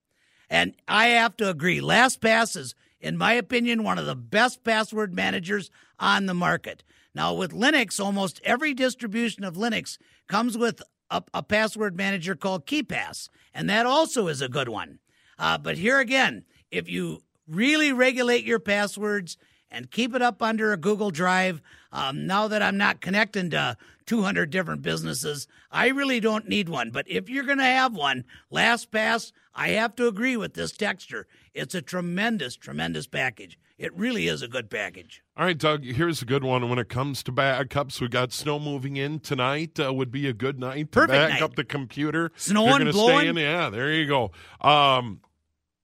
And 0.51 0.75
I 0.87 1.09
have 1.09 1.37
to 1.39 1.49
agree, 1.51 1.81
LastPass 1.81 2.57
is, 2.57 2.75
in 3.01 3.17
my 3.17 3.35
opinion, 3.35 3.85
one 3.85 3.99
of 3.99 4.07
the 4.07 4.17
best 4.17 4.65
password 4.65 5.15
managers 5.15 5.71
on 5.99 6.27
the 6.27 6.35
market. 6.35 6.83
Now, 7.15 7.35
with 7.35 7.53
Linux, 7.53 8.03
almost 8.03 8.41
every 8.45 8.75
distribution 8.75 9.45
of 9.45 9.57
Linux 9.57 9.99
comes 10.29 10.57
with 10.57 10.83
a, 11.11 11.23
a 11.35 11.43
password 11.43 11.97
manager 11.97 12.35
called 12.35 12.67
KeePass, 12.67 13.29
and 13.55 13.69
that 13.69 13.87
also 13.87 14.29
is 14.29 14.41
a 14.41 14.49
good 14.49 14.69
one. 14.69 14.99
Uh, 15.39 15.59
but 15.59 15.79
here 15.79 16.01
again, 16.01 16.45
if 16.71 16.89
you 16.89 17.23
really 17.47 17.93
regulate 17.93 18.45
your 18.45 18.59
passwords 18.59 19.39
and 19.71 19.91
keep 19.91 20.15
it 20.15 20.23
up 20.23 20.43
under 20.43 20.73
a 20.73 20.77
Google 20.77 21.11
Drive. 21.11 21.61
Um, 21.93 22.27
now 22.27 22.49
that 22.49 22.63
I'm 22.63 22.77
not 22.77 23.01
connecting 23.01 23.51
to 23.51 23.77
200 24.07 24.51
different 24.51 24.83
businesses, 24.83 25.47
I 25.71 25.89
really 25.89 26.21
don't 26.21 26.49
need 26.49 26.69
one. 26.69 26.91
But 26.91 27.09
if 27.09 27.29
you're 27.29 27.45
going 27.45 27.59
to 27.59 27.65
have 27.65 27.95
one, 27.95 28.25
LastPass, 28.53 29.33
I 29.55 29.69
have 29.71 29.95
to 29.97 30.09
agree 30.09 30.37
with 30.37 30.55
this 30.55 30.73
texture. 30.73 31.27
It's 31.55 31.75
a 31.75 31.83
tremendous, 31.83 32.57
tremendous 32.57 33.07
package. 33.07 33.59
It 33.77 33.97
really 33.97 34.27
is 34.27 34.43
a 34.43 34.49
good 34.49 34.71
package. 34.71 35.23
All 35.39 35.45
right, 35.45 35.57
Doug, 35.57 35.85
here's 35.85 36.21
a 36.21 36.25
good 36.25 36.43
one. 36.43 36.69
When 36.69 36.81
it 36.81 36.89
comes 36.89 37.23
to 37.23 37.31
backups, 37.33 38.01
we 38.01 38.09
got 38.09 38.33
snow 38.33 38.59
moving 38.59 38.97
in 38.97 39.21
tonight. 39.21 39.79
Uh, 39.79 39.95
would 39.95 40.11
be 40.11 40.27
a 40.27 40.33
good 40.33 40.59
night 40.59 40.91
to 40.91 41.01
Perfect 41.01 41.13
back 41.13 41.31
night. 41.31 41.43
up 41.43 41.55
the 41.55 41.63
computer. 41.63 42.33
Snowing, 42.35 42.69
You're 42.69 42.79
gonna 42.79 42.93
blowing. 42.93 43.19
Stay 43.21 43.29
in. 43.29 43.37
Yeah, 43.37 43.71
there 43.71 43.93
you 43.93 44.09
go. 44.09 44.33
Um, 44.61 45.21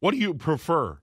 what 0.01 0.11
do 0.11 0.17
you 0.17 0.35
prefer? 0.35 0.99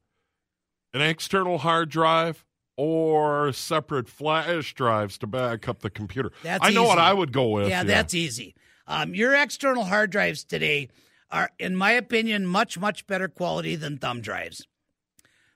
An 0.94 1.00
external 1.00 1.60
hard 1.60 1.88
drive 1.90 2.44
or 2.76 3.54
separate 3.54 4.10
flash 4.10 4.74
drives 4.74 5.18
to 5.20 5.28
back 5.28 5.70
up 5.70 5.80
the 5.80 5.90
computer? 5.90 6.34
That's 6.44 6.62
I 6.62 6.72
know 6.72 6.84
what. 6.84 6.98
I 6.98 7.14
would 7.14 7.32
go 7.32 7.48
with. 7.48 7.70
Yeah, 7.70 7.86
that's 7.86 8.14
easy. 8.14 8.54
Um, 8.86 9.16
your 9.16 9.34
external 9.34 9.86
hard 9.86 10.10
drives 10.12 10.44
today 10.44 10.90
are, 11.32 11.52
in 11.58 11.78
my 11.78 11.92
opinion, 11.92 12.46
much, 12.48 12.78
much 12.78 13.08
better 13.08 13.30
quality 13.30 13.78
than 13.78 13.98
thumb 13.98 14.20
drives. 14.20 14.68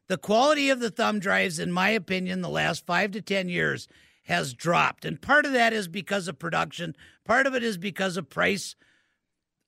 The 0.08 0.18
quality 0.18 0.70
of 0.70 0.80
the 0.80 0.92
thumb 0.92 1.20
drives, 1.20 1.58
in 1.58 1.72
my 1.72 1.90
opinion, 1.90 2.42
the 2.42 2.50
last 2.50 2.86
five 2.86 3.12
to 3.12 3.22
10 3.22 3.50
years 3.50 3.88
has 4.26 4.54
dropped. 4.54 5.06
And 5.06 5.22
part 5.22 5.46
of 5.46 5.54
that 5.54 5.74
is 5.74 5.88
because 5.88 6.28
of 6.28 6.40
production, 6.40 6.96
part 7.26 7.48
of 7.48 7.56
it 7.56 7.64
is 7.64 7.78
because 7.78 8.18
of 8.18 8.30
price. 8.30 8.76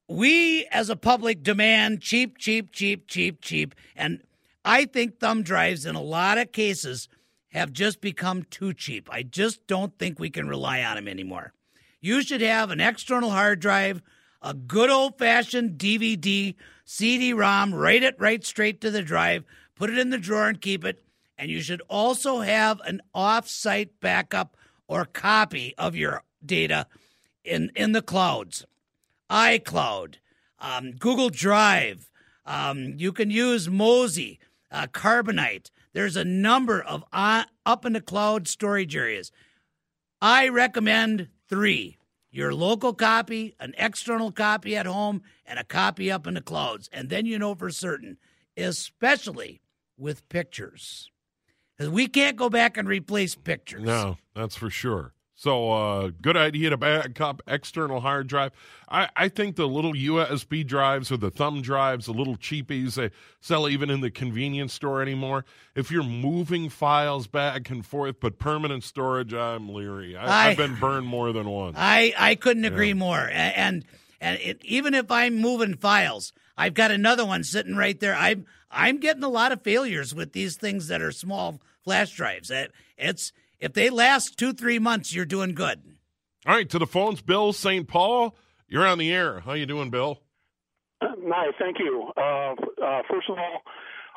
We, 0.07 0.65
as 0.71 0.89
a 0.89 0.95
public, 0.95 1.43
demand 1.43 2.01
cheap, 2.01 2.37
cheap, 2.37 2.71
cheap, 2.71 3.07
cheap, 3.07 3.41
cheap. 3.41 3.75
And 3.95 4.21
I 4.63 4.85
think 4.85 5.19
thumb 5.19 5.43
drives, 5.43 5.85
in 5.85 5.95
a 5.95 6.01
lot 6.01 6.37
of 6.37 6.51
cases, 6.51 7.09
have 7.49 7.71
just 7.71 8.01
become 8.01 8.43
too 8.43 8.73
cheap. 8.73 9.09
I 9.11 9.23
just 9.23 9.65
don't 9.67 9.97
think 9.97 10.19
we 10.19 10.29
can 10.29 10.47
rely 10.47 10.83
on 10.83 10.95
them 10.95 11.07
anymore. 11.07 11.53
You 11.99 12.21
should 12.21 12.41
have 12.41 12.69
an 12.69 12.79
external 12.79 13.31
hard 13.31 13.59
drive, 13.59 14.01
a 14.41 14.53
good 14.53 14.89
old 14.89 15.17
fashioned 15.17 15.79
DVD, 15.79 16.55
CD 16.85 17.33
ROM, 17.33 17.73
write 17.73 18.03
it 18.03 18.15
right 18.19 18.45
straight 18.45 18.81
to 18.81 18.91
the 18.91 19.01
drive, 19.01 19.43
put 19.77 19.89
it 19.89 19.97
in 19.97 20.09
the 20.09 20.17
drawer 20.17 20.47
and 20.47 20.59
keep 20.59 20.83
it. 20.83 21.03
And 21.37 21.51
you 21.51 21.61
should 21.61 21.81
also 21.87 22.39
have 22.39 22.81
an 22.81 23.01
off 23.13 23.47
site 23.47 23.99
backup 23.99 24.57
or 24.87 25.05
copy 25.05 25.75
of 25.77 25.95
your 25.95 26.23
data 26.43 26.87
in, 27.43 27.71
in 27.75 27.91
the 27.91 28.01
clouds 28.01 28.65
iCloud, 29.29 30.15
um, 30.59 30.91
Google 30.91 31.29
Drive. 31.29 32.09
Um, 32.45 32.93
you 32.97 33.11
can 33.11 33.29
use 33.29 33.67
Mozy, 33.67 34.39
uh, 34.71 34.87
Carbonite. 34.87 35.69
There's 35.93 36.15
a 36.15 36.23
number 36.23 36.81
of 36.81 37.03
uh, 37.11 37.43
up 37.65 37.85
in 37.85 37.93
the 37.93 38.01
cloud 38.01 38.47
storage 38.47 38.95
areas. 38.95 39.31
I 40.21 40.47
recommend 40.47 41.27
three 41.49 41.97
your 42.29 42.53
local 42.53 42.93
copy, 42.93 43.55
an 43.59 43.73
external 43.77 44.31
copy 44.31 44.75
at 44.75 44.85
home, 44.85 45.23
and 45.45 45.57
a 45.57 45.63
copy 45.63 46.11
up 46.11 46.27
in 46.27 46.35
the 46.35 46.41
clouds. 46.41 46.89
And 46.93 47.09
then 47.09 47.25
you 47.25 47.39
know 47.39 47.55
for 47.55 47.71
certain, 47.71 48.17
especially 48.55 49.59
with 49.97 50.27
pictures. 50.29 51.11
Because 51.77 51.91
we 51.91 52.07
can't 52.07 52.37
go 52.37 52.49
back 52.49 52.77
and 52.77 52.87
replace 52.87 53.35
pictures. 53.35 53.83
No, 53.83 54.17
that's 54.35 54.55
for 54.55 54.69
sure. 54.69 55.13
So, 55.39 55.71
uh, 55.71 56.11
good 56.19 56.35
idea 56.35 56.71
to 56.71 56.77
back 56.77 57.21
up 57.21 57.43
external 57.45 57.99
hard 57.99 58.25
drive. 58.25 58.53
I, 58.89 59.07
I 59.15 59.29
think 59.29 59.55
the 59.55 59.67
little 59.67 59.93
USB 59.93 60.65
drives 60.65 61.11
or 61.11 61.17
the 61.17 61.29
thumb 61.29 61.61
drives, 61.61 62.07
the 62.07 62.11
little 62.11 62.37
cheapies 62.37 62.95
they 62.95 63.11
sell 63.39 63.69
even 63.69 63.91
in 63.91 64.01
the 64.01 64.09
convenience 64.09 64.73
store 64.73 64.99
anymore. 64.99 65.45
If 65.75 65.91
you're 65.91 66.01
moving 66.01 66.69
files 66.69 67.27
back 67.27 67.69
and 67.69 67.85
forth, 67.85 68.15
but 68.19 68.39
permanent 68.39 68.83
storage, 68.83 69.31
I'm 69.31 69.69
leery. 69.69 70.17
I, 70.17 70.49
I've 70.49 70.57
been 70.57 70.73
burned 70.73 71.05
more 71.05 71.31
than 71.31 71.47
once. 71.47 71.75
I, 71.77 72.15
I 72.17 72.33
couldn't 72.33 72.65
agree 72.65 72.95
more. 72.95 73.29
And 73.31 73.85
and 74.19 74.39
it, 74.39 74.59
even 74.65 74.95
if 74.95 75.11
I'm 75.11 75.35
moving 75.35 75.75
files, 75.75 76.33
I've 76.57 76.73
got 76.73 76.89
another 76.89 77.27
one 77.27 77.43
sitting 77.43 77.75
right 77.75 77.99
there. 77.99 78.15
I'm 78.15 78.47
I'm 78.69 78.99
getting 78.99 79.23
a 79.23 79.29
lot 79.29 79.51
of 79.51 79.61
failures 79.61 80.13
with 80.13 80.33
these 80.33 80.55
things 80.55 80.87
that 80.87 81.01
are 81.01 81.11
small 81.11 81.61
flash 81.83 82.15
drives. 82.15 82.51
It's 82.97 83.31
if 83.59 83.73
they 83.73 83.89
last 83.89 84.37
two 84.37 84.53
three 84.53 84.79
months, 84.79 85.13
you're 85.13 85.25
doing 85.25 85.53
good. 85.53 85.81
All 86.45 86.55
right, 86.55 86.69
to 86.69 86.79
the 86.79 86.87
phones, 86.87 87.21
Bill 87.21 87.53
St. 87.53 87.87
Paul. 87.87 88.35
You're 88.67 88.85
on 88.85 88.97
the 88.97 89.11
air. 89.11 89.39
How 89.41 89.53
you 89.53 89.65
doing, 89.65 89.89
Bill? 89.89 90.19
Nice, 91.01 91.53
thank 91.59 91.77
you. 91.79 92.11
Uh, 92.17 92.53
uh, 92.83 93.01
first 93.09 93.29
of 93.29 93.37
all, 93.37 93.61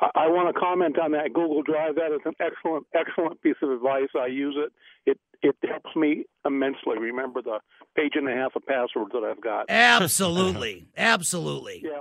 I, 0.01 0.25
I 0.25 0.27
want 0.27 0.53
to 0.53 0.59
comment 0.59 0.97
on 0.99 1.11
that 1.11 1.33
Google 1.33 1.61
Drive. 1.61 1.95
That 1.95 2.13
is 2.13 2.21
an 2.25 2.33
excellent, 2.39 2.87
excellent 2.93 3.41
piece 3.41 3.55
of 3.61 3.69
advice. 3.71 4.09
I 4.19 4.27
use 4.27 4.55
it. 4.57 4.71
It 5.05 5.19
it 5.41 5.55
helps 5.67 5.95
me 5.95 6.25
immensely. 6.45 6.97
Remember 6.99 7.41
the 7.41 7.59
page 7.95 8.13
and 8.15 8.27
a 8.29 8.33
half 8.33 8.55
of 8.55 8.65
passwords 8.65 9.11
that 9.13 9.23
I've 9.23 9.41
got. 9.41 9.65
Absolutely, 9.69 10.87
absolutely. 10.97 11.81
Yeah. 11.83 11.99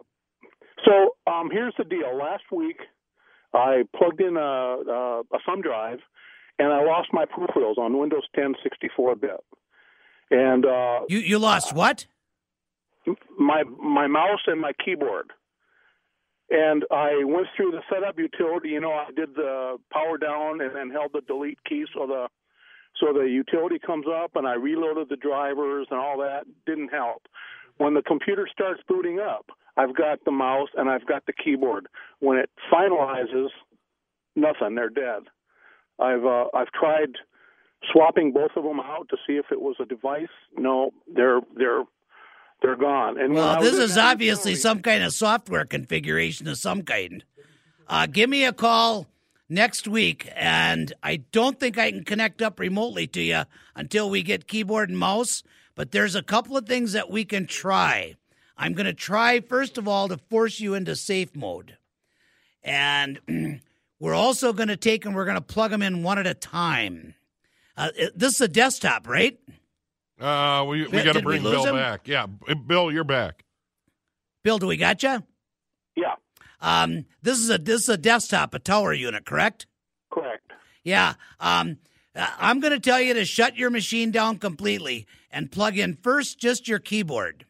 So 0.85 1.15
um, 1.31 1.51
here's 1.51 1.75
the 1.79 1.85
deal. 1.85 2.17
Last 2.17 2.45
week, 2.53 2.79
I 3.53 3.83
plugged 3.97 4.21
in 4.21 4.37
a, 4.37 4.41
a, 4.41 5.21
a 5.33 5.39
thumb 5.45 5.63
drive, 5.63 5.99
and 6.59 6.73
I 6.73 6.85
lost 6.85 7.09
my 7.13 7.25
proofreaders 7.25 7.79
on 7.79 7.99
Windows 7.99 8.25
10 8.35 8.55
64-bit. 8.65 9.45
And 10.31 10.65
uh, 10.65 11.01
You 11.09 11.19
you 11.19 11.39
lost 11.39 11.75
what? 11.75 12.07
my 13.39 13.65
my 13.65 14.07
mouse 14.07 14.41
and 14.47 14.61
my 14.61 14.73
keyboard. 14.85 15.33
And 16.51 16.85
I 16.91 17.23
went 17.25 17.47
through 17.57 17.73
the 17.73 17.81
setup 17.93 18.19
utility. 18.19 18.71
You 18.71 18.81
know, 18.81 18.93
I 18.93 19.07
did 19.15 19.35
the 19.35 19.79
power 19.93 20.19
down 20.19 20.61
and 20.61 20.75
then 20.75 20.91
held 20.91 21.11
the 21.13 21.21
delete 21.23 21.59
key 21.65 21.85
so 21.95 22.07
the 22.07 22.29
so 23.01 23.13
the 23.13 23.25
utility 23.25 23.79
comes 23.79 24.07
up, 24.13 24.33
and 24.35 24.47
I 24.47 24.55
reloaded 24.55 25.09
the 25.09 25.17
drivers 25.17 25.87
and 25.91 25.99
all 25.99 26.19
that. 26.19 26.45
Didn't 26.67 26.89
help. 26.91 27.23
When 27.79 27.95
the 27.95 28.03
computer 28.03 28.49
starts 28.53 28.83
booting 28.87 29.21
up, 29.21 29.47
I've 29.81 29.97
got 29.97 30.19
the 30.25 30.31
mouse 30.31 30.69
and 30.77 30.91
I've 30.91 31.07
got 31.07 31.25
the 31.27 31.33
keyboard. 31.33 31.87
When 32.19 32.37
it 32.37 32.51
finalizes, 32.73 33.49
nothing. 34.37 34.75
They're 34.75 34.91
dead. 34.91 35.23
I've 35.99 36.25
uh, 36.25 36.47
I've 36.55 36.71
tried 36.73 37.17
swapping 37.91 38.33
both 38.33 38.51
of 38.57 38.65
them 38.65 38.81
out 38.81 39.09
to 39.09 39.17
see 39.27 39.35
if 39.35 39.47
it 39.51 39.61
was 39.61 39.77
a 39.81 39.87
device. 39.87 40.29
No, 40.57 40.91
they're 41.15 41.41
they're 41.57 41.85
they're 42.61 42.77
gone. 42.77 43.19
And 43.19 43.35
Well, 43.35 43.61
this 43.63 43.79
is 43.79 43.97
obviously 43.97 44.55
some 44.55 44.83
kind 44.83 45.03
of 45.03 45.15
software 45.15 45.65
configuration 45.65 46.47
of 46.47 46.59
some 46.59 46.83
kind. 46.83 47.25
Uh, 47.89 48.07
give 48.07 48.29
me 48.29 48.45
a 48.45 48.53
call 48.53 49.07
next 49.49 49.89
week, 49.89 50.29
and 50.37 50.93
I 51.03 51.17
don't 51.33 51.59
think 51.59 51.79
I 51.79 51.91
can 51.91 52.05
connect 52.05 52.43
up 52.43 52.61
remotely 52.61 53.07
to 53.09 53.23
you 53.23 53.43
until 53.75 54.11
we 54.11 54.23
get 54.23 54.47
keyboard 54.47 54.91
and 54.91 54.99
mouse. 54.99 55.43
But 55.75 55.93
there's 55.93 56.15
a 56.15 56.23
couple 56.23 56.59
of 56.59 56.67
things 56.67 56.93
that 56.93 57.11
we 57.11 57.25
can 57.25 57.47
try. 57.47 58.17
I'm 58.61 58.75
going 58.75 58.85
to 58.85 58.93
try, 58.93 59.41
first 59.41 59.79
of 59.79 59.89
all, 59.89 60.09
to 60.09 60.19
force 60.19 60.61
you 60.61 60.75
into 60.75 60.95
safe 60.95 61.35
mode. 61.35 61.79
And 62.63 63.63
we're 63.99 64.15
also 64.15 64.53
going 64.53 64.69
to 64.69 64.77
take 64.77 65.07
and 65.07 65.15
we're 65.15 65.25
going 65.25 65.37
to 65.37 65.41
plug 65.41 65.71
them 65.71 65.81
in 65.81 66.03
one 66.03 66.19
at 66.19 66.27
a 66.27 66.35
time. 66.35 67.15
Uh, 67.75 67.89
this 68.15 68.35
is 68.35 68.41
a 68.43 68.49
desktop, 68.49 69.09
right? 69.09 69.39
Uh, 70.21 70.67
we 70.69 70.87
we 70.87 71.03
got 71.03 71.15
to 71.15 71.23
bring 71.23 71.43
Bill 71.43 71.65
him? 71.65 71.75
back. 71.75 72.07
Yeah, 72.07 72.27
Bill, 72.27 72.93
you're 72.93 73.05
back. 73.05 73.45
Bill, 74.45 74.59
do 74.59 74.67
we 74.67 74.77
got 74.77 75.03
you? 75.03 75.23
Yeah, 75.97 76.17
Um, 76.61 77.07
this 77.23 77.39
is 77.39 77.49
a 77.49 77.57
this 77.57 77.83
is 77.85 77.89
a 77.89 77.97
desktop, 77.97 78.53
a 78.53 78.59
tower 78.59 78.93
unit, 78.93 79.25
correct? 79.25 79.67
correct. 80.11 80.53
Yeah. 80.85 81.15
Um, 81.41 81.79
uh, 82.15 82.29
I'm 82.39 82.61
going 82.61 82.73
to 82.75 82.81
tell 82.81 83.01
you 83.01 83.15
to 83.15 83.25
shut 83.25 83.57
your 83.57 83.71
machine 83.71 84.11
down 84.11 84.37
completely 84.37 85.07
and 85.31 85.51
plug 85.51 85.79
in 85.79 85.97
first 86.03 86.39
just 86.39 86.69
your 86.69 86.79
keyboard. 86.79 87.47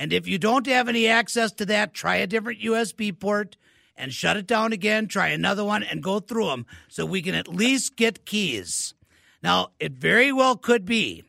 And 0.00 0.14
if 0.14 0.26
you 0.26 0.38
don't 0.38 0.66
have 0.66 0.88
any 0.88 1.06
access 1.06 1.52
to 1.52 1.66
that, 1.66 1.92
try 1.92 2.16
a 2.16 2.26
different 2.26 2.62
USB 2.62 3.12
port 3.12 3.58
and 3.94 4.10
shut 4.10 4.38
it 4.38 4.46
down 4.46 4.72
again. 4.72 5.06
Try 5.06 5.28
another 5.28 5.62
one 5.62 5.82
and 5.82 6.02
go 6.02 6.20
through 6.20 6.46
them 6.46 6.64
so 6.88 7.04
we 7.04 7.20
can 7.20 7.34
at 7.34 7.48
least 7.48 7.96
get 7.96 8.24
keys. 8.24 8.94
Now, 9.42 9.72
it 9.78 9.92
very 9.92 10.32
well 10.32 10.56
could 10.56 10.86
be 10.86 11.24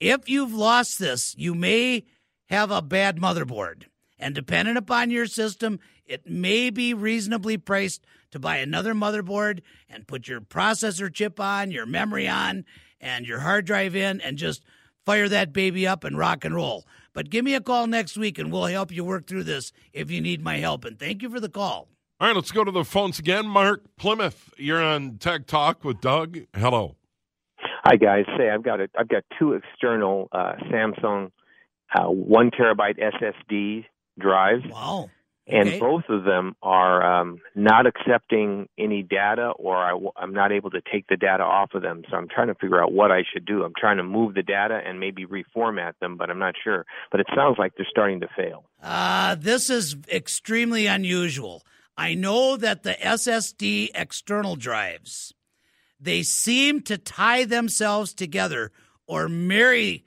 if 0.00 0.30
you've 0.30 0.54
lost 0.54 0.98
this, 0.98 1.34
you 1.36 1.54
may 1.54 2.04
have 2.46 2.70
a 2.70 2.80
bad 2.80 3.18
motherboard. 3.18 3.84
And 4.18 4.34
depending 4.34 4.78
upon 4.78 5.10
your 5.10 5.26
system, 5.26 5.78
it 6.06 6.26
may 6.26 6.70
be 6.70 6.94
reasonably 6.94 7.58
priced 7.58 8.02
to 8.30 8.38
buy 8.38 8.56
another 8.56 8.94
motherboard 8.94 9.60
and 9.90 10.08
put 10.08 10.26
your 10.26 10.40
processor 10.40 11.12
chip 11.12 11.38
on, 11.38 11.70
your 11.70 11.84
memory 11.84 12.28
on, 12.28 12.64
and 12.98 13.26
your 13.26 13.40
hard 13.40 13.66
drive 13.66 13.94
in, 13.94 14.22
and 14.22 14.38
just 14.38 14.64
fire 15.04 15.28
that 15.28 15.52
baby 15.52 15.86
up 15.86 16.02
and 16.02 16.16
rock 16.16 16.46
and 16.46 16.54
roll. 16.54 16.86
But 17.16 17.30
give 17.30 17.46
me 17.46 17.54
a 17.54 17.62
call 17.62 17.86
next 17.86 18.18
week 18.18 18.38
and 18.38 18.52
we'll 18.52 18.66
help 18.66 18.92
you 18.92 19.02
work 19.02 19.26
through 19.26 19.44
this 19.44 19.72
if 19.94 20.10
you 20.10 20.20
need 20.20 20.44
my 20.44 20.58
help. 20.58 20.84
And 20.84 20.98
thank 20.98 21.22
you 21.22 21.30
for 21.30 21.40
the 21.40 21.48
call. 21.48 21.88
All 22.20 22.28
right, 22.28 22.36
let's 22.36 22.52
go 22.52 22.62
to 22.62 22.70
the 22.70 22.84
phones 22.84 23.18
again. 23.18 23.46
Mark 23.46 23.80
Plymouth, 23.96 24.52
you're 24.58 24.82
on 24.82 25.16
Tech 25.16 25.46
Talk 25.46 25.82
with 25.82 26.02
Doug. 26.02 26.40
Hello. 26.54 26.96
Hi 27.84 27.96
guys. 27.96 28.26
Say 28.36 28.50
I've 28.50 28.62
got 28.62 28.80
a 28.80 28.88
I've 28.98 29.08
got 29.08 29.22
two 29.38 29.54
external 29.54 30.28
uh, 30.30 30.56
Samsung 30.70 31.30
uh, 31.94 32.04
one 32.04 32.50
terabyte 32.50 32.98
SSD 32.98 33.86
drives. 34.18 34.64
Wow. 34.70 35.08
And 35.48 35.68
Okay. 35.68 35.78
both 35.78 36.04
of 36.08 36.24
them 36.24 36.56
are 36.62 37.20
um, 37.20 37.40
not 37.54 37.86
accepting 37.86 38.68
any 38.76 39.02
data, 39.02 39.50
or 39.50 39.76
I, 39.76 40.22
am 40.22 40.32
not 40.34 40.50
able 40.50 40.70
to 40.70 40.80
take 40.92 41.06
the 41.08 41.16
data 41.16 41.44
off 41.44 41.74
of 41.74 41.82
them. 41.82 42.02
So 42.10 42.16
I'm 42.16 42.28
trying 42.28 42.48
to 42.48 42.54
figure 42.54 42.82
out 42.82 42.92
what 42.92 43.12
I 43.12 43.22
should 43.32 43.44
do. 43.44 43.62
I'm 43.62 43.72
trying 43.78 43.98
to 43.98 44.02
move 44.02 44.34
the 44.34 44.42
data 44.42 44.80
and 44.84 44.98
maybe 44.98 45.24
reformat 45.24 45.92
them, 46.00 46.16
but 46.16 46.30
I'm 46.30 46.38
not 46.40 46.54
sure. 46.62 46.84
But 47.12 47.20
it 47.20 47.26
sounds 47.34 47.56
like 47.58 47.72
they're 47.76 47.86
starting 47.88 48.20
to 48.20 48.28
fail. 48.36 48.64
Uh, 48.82 49.36
this 49.36 49.70
is 49.70 49.96
extremely 50.12 50.86
unusual. 50.86 51.62
I 51.96 52.14
know 52.14 52.56
that 52.56 52.82
the 52.82 52.94
SSD 52.94 53.90
external 53.94 54.56
drives, 54.56 55.32
they 56.00 56.22
seem 56.24 56.82
to 56.82 56.98
tie 56.98 57.44
themselves 57.44 58.12
together 58.12 58.72
or 59.06 59.28
marry 59.28 60.04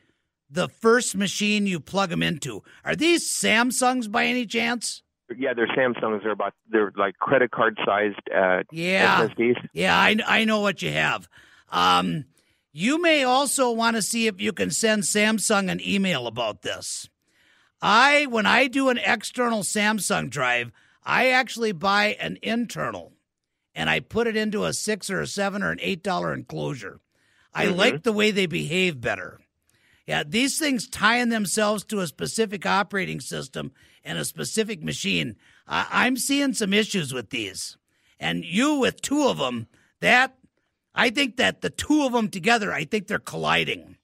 the 0.50 0.68
first 0.68 1.16
machine 1.16 1.66
you 1.66 1.80
plug 1.80 2.10
them 2.10 2.22
into. 2.24 2.62
Are 2.84 2.96
these 2.96 3.28
Samsungs 3.30 4.12
by 4.12 4.26
any 4.26 4.46
chance? 4.46 5.02
Yeah, 5.38 5.54
they're 5.54 5.68
Samsungs. 5.68 6.24
They're 6.24 6.32
about 6.32 6.54
they're 6.70 6.92
like 6.96 7.18
credit 7.20 7.52
card 7.52 7.78
sized 7.86 8.20
uh, 8.36 8.64
Yeah. 8.72 9.28
SSDs. 9.28 9.68
Yeah, 9.74 9.96
I, 9.98 10.18
I 10.26 10.46
know 10.46 10.60
what 10.62 10.82
you 10.82 10.92
have. 10.92 11.28
Um, 11.72 12.26
you 12.72 13.02
may 13.02 13.24
also 13.24 13.72
want 13.72 13.96
to 13.96 14.02
see 14.02 14.28
if 14.28 14.40
you 14.42 14.54
can 14.54 14.72
send 14.72 15.04
Samsung 15.04 15.70
an 15.72 15.80
email 15.86 16.28
about 16.28 16.62
this. 16.62 17.10
I, 17.82 18.26
when 18.26 18.46
I 18.46 18.68
do 18.68 18.90
an 18.90 18.98
external 18.98 19.62
Samsung 19.64 20.30
drive, 20.30 20.72
I 21.04 21.30
actually 21.30 21.72
buy 21.72 22.18
an 22.20 22.38
internal 22.44 23.14
and 23.74 23.90
I 23.90 24.00
put 24.02 24.28
it 24.28 24.36
into 24.36 24.66
a 24.66 24.74
six 24.74 25.10
or 25.10 25.22
a 25.22 25.28
seven 25.28 25.64
or 25.64 25.72
an 25.72 25.80
eight 25.82 26.04
dollar 26.04 26.34
enclosure. 26.34 27.00
I 27.54 27.68
Mhm. 27.68 27.78
like 27.78 28.04
the 28.04 28.12
way 28.14 28.32
they 28.32 28.46
behave 28.46 29.00
better. 29.02 29.40
Yeah, 30.10 30.24
these 30.26 30.58
things 30.58 30.88
tying 30.88 31.30
themselves 31.30 31.86
to 31.86 32.00
a 32.00 32.08
specific 32.08 32.66
operating 32.66 33.20
system 33.20 33.72
and 34.04 34.18
a 34.18 34.26
specific 34.26 34.84
machine. 34.84 35.36
I'm 35.68 36.18
seeing 36.18 36.56
some 36.56 36.74
issues 36.74 37.14
with 37.14 37.30
these. 37.30 37.78
And 38.20 38.44
you 38.44 38.80
with 38.80 39.04
two 39.04 39.28
of 39.28 39.38
them, 39.38 39.68
that 40.00 40.36
I 40.96 41.12
think 41.12 41.38
that 41.38 41.62
the 41.62 41.70
two 41.70 42.06
of 42.06 42.14
them 42.14 42.30
together, 42.30 42.74
I 42.74 42.86
think 42.86 43.06
they're 43.06 43.20
colliding. 43.20 43.98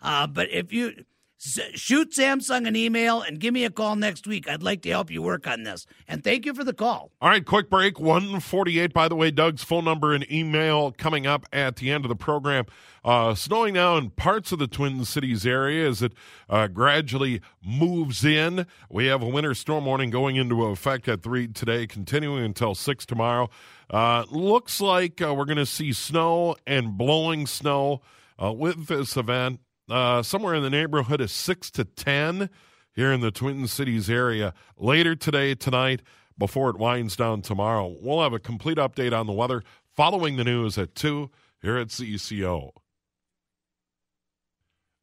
Uh, 0.00 0.26
but 0.26 0.50
if 0.50 0.72
you 0.72 1.04
shoot 1.40 2.12
Samsung 2.12 2.68
an 2.68 2.76
email 2.76 3.22
and 3.22 3.40
give 3.40 3.54
me 3.54 3.64
a 3.64 3.70
call 3.70 3.96
next 3.96 4.26
week, 4.26 4.48
I'd 4.48 4.62
like 4.62 4.82
to 4.82 4.90
help 4.90 5.10
you 5.10 5.22
work 5.22 5.46
on 5.46 5.62
this. 5.62 5.86
And 6.06 6.22
thank 6.22 6.44
you 6.44 6.52
for 6.52 6.64
the 6.64 6.74
call. 6.74 7.10
All 7.20 7.30
right, 7.30 7.44
quick 7.44 7.70
break. 7.70 7.98
148, 7.98 8.92
by 8.92 9.08
the 9.08 9.16
way, 9.16 9.30
Doug's 9.30 9.64
phone 9.64 9.84
number 9.84 10.12
and 10.12 10.30
email 10.30 10.92
coming 10.92 11.26
up 11.26 11.46
at 11.52 11.76
the 11.76 11.90
end 11.90 12.04
of 12.04 12.10
the 12.10 12.16
program. 12.16 12.66
Uh, 13.02 13.34
snowing 13.34 13.74
now 13.74 13.96
in 13.96 14.10
parts 14.10 14.52
of 14.52 14.58
the 14.58 14.66
Twin 14.66 15.02
Cities 15.06 15.46
area 15.46 15.88
as 15.88 16.02
it 16.02 16.12
uh, 16.50 16.66
gradually 16.66 17.40
moves 17.64 18.22
in. 18.22 18.66
We 18.90 19.06
have 19.06 19.22
a 19.22 19.28
winter 19.28 19.54
storm 19.54 19.86
warning 19.86 20.10
going 20.10 20.36
into 20.36 20.66
effect 20.66 21.08
at 21.08 21.22
3 21.22 21.48
today, 21.48 21.86
continuing 21.86 22.44
until 22.44 22.74
6 22.74 23.06
tomorrow. 23.06 23.48
Uh, 23.88 24.24
looks 24.30 24.80
like 24.80 25.22
uh, 25.22 25.34
we're 25.34 25.46
going 25.46 25.56
to 25.56 25.64
see 25.64 25.94
snow 25.94 26.56
and 26.66 26.98
blowing 26.98 27.46
snow 27.46 28.02
uh, 28.42 28.52
with 28.52 28.86
this 28.88 29.16
event 29.16 29.60
uh, 29.90 30.22
somewhere 30.22 30.54
in 30.54 30.62
the 30.62 30.70
neighborhood 30.70 31.20
of 31.20 31.30
6 31.30 31.70
to 31.72 31.84
10 31.84 32.48
here 32.94 33.12
in 33.12 33.20
the 33.20 33.30
Twin 33.30 33.66
Cities 33.66 34.08
area 34.08 34.54
later 34.76 35.14
today, 35.14 35.54
tonight, 35.54 36.02
before 36.38 36.70
it 36.70 36.78
winds 36.78 37.16
down 37.16 37.42
tomorrow. 37.42 37.96
We'll 38.00 38.22
have 38.22 38.32
a 38.32 38.38
complete 38.38 38.78
update 38.78 39.18
on 39.18 39.26
the 39.26 39.32
weather 39.32 39.62
following 39.94 40.36
the 40.36 40.44
news 40.44 40.78
at 40.78 40.94
2 40.94 41.30
here 41.60 41.76
at 41.76 41.88
WCCO. 41.88 42.70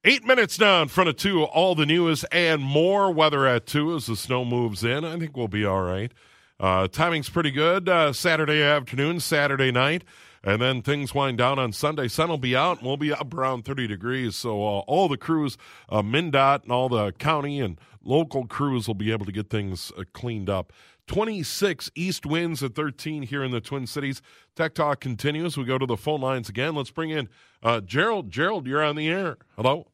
Eight 0.03 0.25
minutes 0.25 0.59
now 0.59 0.81
in 0.81 0.87
front 0.87 1.09
of 1.09 1.17
2, 1.17 1.43
all 1.43 1.75
the 1.75 1.85
news 1.85 2.23
and 2.31 2.61
more 2.61 3.11
weather 3.11 3.45
at 3.45 3.65
2 3.65 3.95
as 3.95 4.05
the 4.05 4.15
snow 4.15 4.45
moves 4.45 4.83
in. 4.83 5.03
I 5.03 5.19
think 5.19 5.35
we'll 5.35 5.47
be 5.47 5.65
all 5.65 5.81
right. 5.81 6.11
Uh, 6.59 6.87
timing's 6.87 7.29
pretty 7.29 7.51
good. 7.51 7.87
Uh, 7.89 8.13
Saturday 8.13 8.63
afternoon, 8.63 9.19
Saturday 9.19 9.71
night. 9.71 10.03
And 10.47 10.61
then 10.61 10.81
things 10.81 11.13
wind 11.13 11.37
down 11.37 11.59
on 11.59 11.73
Sunday. 11.73 12.07
Sun 12.07 12.29
will 12.29 12.37
be 12.37 12.55
out, 12.55 12.77
and 12.77 12.87
we'll 12.87 12.95
be 12.95 13.11
up 13.11 13.33
around 13.33 13.65
30 13.65 13.85
degrees. 13.85 14.37
So 14.37 14.61
uh, 14.61 14.79
all 14.87 15.09
the 15.09 15.17
crews, 15.17 15.57
uh, 15.89 16.01
MnDOT 16.01 16.63
and 16.63 16.71
all 16.71 16.87
the 16.87 17.11
county 17.11 17.59
and 17.59 17.77
local 18.01 18.47
crews 18.47 18.87
will 18.87 18.95
be 18.95 19.11
able 19.11 19.25
to 19.25 19.33
get 19.33 19.49
things 19.49 19.91
uh, 19.97 20.05
cleaned 20.13 20.49
up. 20.49 20.71
26 21.07 21.91
east 21.95 22.25
winds 22.25 22.63
at 22.63 22.75
13 22.75 23.23
here 23.23 23.43
in 23.43 23.51
the 23.51 23.59
Twin 23.59 23.85
Cities. 23.85 24.21
Tech 24.55 24.73
Talk 24.73 25.01
continues. 25.01 25.57
We 25.57 25.65
go 25.65 25.77
to 25.77 25.85
the 25.85 25.97
phone 25.97 26.21
lines 26.21 26.47
again. 26.47 26.75
Let's 26.75 26.91
bring 26.91 27.09
in 27.09 27.27
uh, 27.61 27.81
Gerald. 27.81 28.31
Gerald, 28.31 28.67
you're 28.67 28.81
on 28.81 28.95
the 28.95 29.09
air. 29.09 29.35
Hello. 29.57 29.87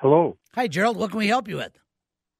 Hello. 0.00 0.36
Hi, 0.56 0.66
Gerald. 0.66 0.96
What 0.96 1.10
can 1.10 1.20
we 1.20 1.28
help 1.28 1.46
you 1.46 1.58
with? 1.58 1.78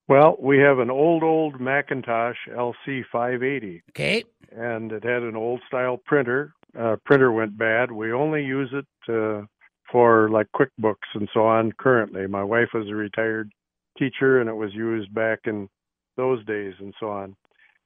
Well, 0.09 0.37
we 0.41 0.59
have 0.59 0.81
an 0.81 0.91
old, 0.91 1.23
old 1.23 1.61
Macintosh 1.61 2.39
LC 2.49 3.05
580. 3.13 3.85
Okay. 3.91 4.25
And 4.51 4.91
it 4.91 5.05
had 5.05 5.23
an 5.23 5.37
old 5.37 5.61
style 5.69 5.97
printer. 5.97 6.55
Uh, 6.79 6.97
printer 7.05 7.33
went 7.33 7.57
bad. 7.57 7.91
We 7.91 8.13
only 8.13 8.45
use 8.45 8.73
it 8.73 9.13
uh, 9.13 9.47
for 9.91 10.29
like 10.31 10.47
QuickBooks 10.55 11.15
and 11.15 11.29
so 11.35 11.45
on 11.45 11.73
currently. 11.73 12.27
My 12.27 12.45
wife 12.45 12.69
was 12.73 12.89
a 12.89 12.95
retired 12.95 13.51
teacher 13.99 14.41
and 14.41 14.49
it 14.49 14.55
was 14.55 14.73
used 14.73 15.13
back 15.15 15.41
in 15.45 15.69
those 16.17 16.45
days 16.47 16.75
and 16.79 16.95
so 17.01 17.09
on. 17.09 17.37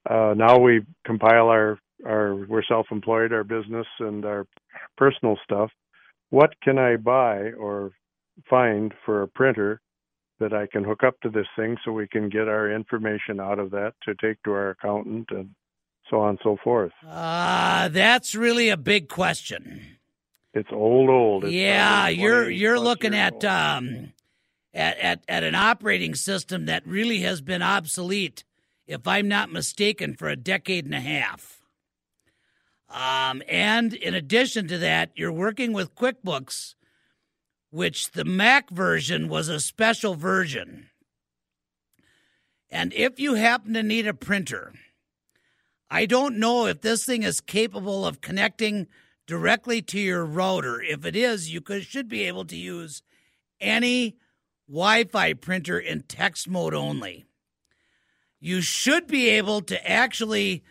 Uh, 0.08 0.34
now 0.36 0.58
we 0.58 0.82
compile 1.06 1.48
our, 1.48 1.78
our, 2.06 2.34
we're 2.46 2.64
self 2.64 2.86
employed, 2.90 3.32
our 3.32 3.44
business 3.44 3.86
and 4.00 4.24
our 4.24 4.46
personal 4.96 5.38
stuff. 5.44 5.70
What 6.30 6.50
can 6.62 6.78
I 6.78 6.96
buy 6.96 7.52
or 7.52 7.92
find 8.50 8.92
for 9.06 9.22
a 9.22 9.28
printer 9.28 9.80
that 10.40 10.52
I 10.52 10.66
can 10.66 10.84
hook 10.84 11.04
up 11.04 11.14
to 11.22 11.30
this 11.30 11.46
thing 11.56 11.76
so 11.84 11.92
we 11.92 12.08
can 12.08 12.28
get 12.28 12.48
our 12.48 12.70
information 12.70 13.40
out 13.40 13.58
of 13.58 13.70
that 13.70 13.92
to 14.02 14.14
take 14.20 14.42
to 14.42 14.50
our 14.50 14.70
accountant 14.70 15.28
and 15.30 15.50
so 16.10 16.20
on 16.20 16.30
and 16.30 16.38
so 16.42 16.56
forth. 16.62 16.92
Uh, 17.06 17.88
that's 17.88 18.34
really 18.34 18.68
a 18.68 18.76
big 18.76 19.08
question. 19.08 19.80
It's 20.52 20.68
old, 20.72 21.10
old. 21.10 21.44
It's 21.44 21.52
yeah, 21.52 22.08
you're 22.08 22.48
you're 22.48 22.78
looking 22.78 23.14
at 23.14 23.44
um 23.44 24.12
at, 24.72 24.98
at 24.98 25.24
at 25.28 25.42
an 25.42 25.54
operating 25.54 26.14
system 26.14 26.66
that 26.66 26.86
really 26.86 27.20
has 27.20 27.40
been 27.40 27.62
obsolete, 27.62 28.44
if 28.86 29.06
I'm 29.06 29.26
not 29.26 29.50
mistaken, 29.50 30.14
for 30.14 30.28
a 30.28 30.36
decade 30.36 30.84
and 30.84 30.94
a 30.94 31.00
half. 31.00 31.60
Um, 32.88 33.42
and 33.48 33.92
in 33.92 34.14
addition 34.14 34.68
to 34.68 34.78
that, 34.78 35.10
you're 35.16 35.32
working 35.32 35.72
with 35.72 35.96
QuickBooks, 35.96 36.74
which 37.70 38.12
the 38.12 38.24
Mac 38.24 38.70
version 38.70 39.28
was 39.28 39.48
a 39.48 39.58
special 39.58 40.14
version. 40.14 40.90
And 42.70 42.92
if 42.92 43.18
you 43.18 43.34
happen 43.34 43.74
to 43.74 43.82
need 43.82 44.06
a 44.06 44.14
printer, 44.14 44.72
I 45.94 46.06
don't 46.06 46.38
know 46.38 46.66
if 46.66 46.80
this 46.80 47.04
thing 47.04 47.22
is 47.22 47.40
capable 47.40 48.04
of 48.04 48.20
connecting 48.20 48.88
directly 49.28 49.80
to 49.82 50.00
your 50.00 50.24
router. 50.24 50.82
If 50.82 51.06
it 51.06 51.14
is, 51.14 51.52
you 51.52 51.60
could, 51.60 51.84
should 51.84 52.08
be 52.08 52.24
able 52.24 52.44
to 52.46 52.56
use 52.56 53.00
any 53.60 54.16
Wi 54.68 55.04
Fi 55.04 55.34
printer 55.34 55.78
in 55.78 56.02
text 56.02 56.48
mode 56.48 56.74
only. 56.74 57.26
You 58.40 58.60
should 58.60 59.06
be 59.06 59.28
able 59.28 59.60
to 59.62 59.88
actually, 59.88 60.64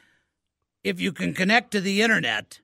if 0.83 0.99
you 0.99 1.13
can 1.13 1.33
connect 1.33 1.71
to 1.71 1.79
the 1.79 2.01
internet, 2.01 2.59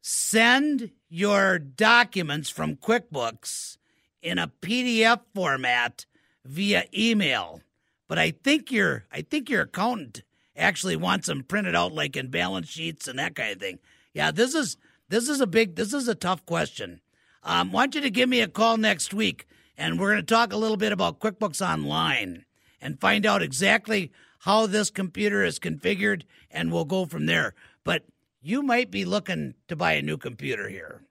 send 0.00 0.90
your 1.10 1.58
documents 1.58 2.48
from 2.48 2.76
QuickBooks 2.76 3.76
in 4.22 4.38
a 4.38 4.50
PDF 4.62 5.20
format 5.34 6.06
via 6.46 6.84
email. 6.96 7.60
But 8.08 8.18
I 8.18 8.30
think 8.30 8.72
your 8.72 9.04
I 9.12 9.20
think 9.20 9.50
your 9.50 9.60
accountant 9.60 10.22
actually 10.56 10.96
wants 10.96 11.26
them 11.26 11.42
printed 11.42 11.74
out 11.74 11.92
like 11.92 12.16
in 12.16 12.28
balance 12.28 12.68
sheets 12.68 13.08
and 13.08 13.18
that 13.18 13.34
kind 13.34 13.52
of 13.52 13.58
thing. 13.58 13.78
Yeah, 14.12 14.30
this 14.30 14.54
is 14.54 14.76
this 15.08 15.28
is 15.28 15.40
a 15.40 15.46
big 15.46 15.76
this 15.76 15.92
is 15.92 16.08
a 16.08 16.14
tough 16.14 16.44
question. 16.46 17.00
Um, 17.42 17.72
want 17.72 17.94
you 17.94 18.00
to 18.00 18.10
give 18.10 18.28
me 18.28 18.40
a 18.40 18.48
call 18.48 18.76
next 18.76 19.12
week, 19.12 19.46
and 19.76 19.98
we're 19.98 20.12
going 20.12 20.24
to 20.24 20.34
talk 20.34 20.52
a 20.52 20.56
little 20.56 20.78
bit 20.78 20.92
about 20.92 21.20
QuickBooks 21.20 21.60
Online 21.66 22.44
and 22.80 23.00
find 23.00 23.26
out 23.26 23.42
exactly 23.42 24.12
how 24.40 24.66
this 24.66 24.90
computer 24.90 25.44
is 25.44 25.58
configured, 25.58 26.22
and 26.50 26.72
we'll 26.72 26.84
go 26.84 27.04
from 27.04 27.26
there. 27.26 27.54
But 27.82 28.04
you 28.40 28.62
might 28.62 28.90
be 28.90 29.04
looking 29.04 29.54
to 29.68 29.76
buy 29.76 29.92
a 29.92 30.02
new 30.02 30.16
computer 30.16 30.68
here. 30.68 31.02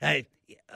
Uh, 0.00 0.22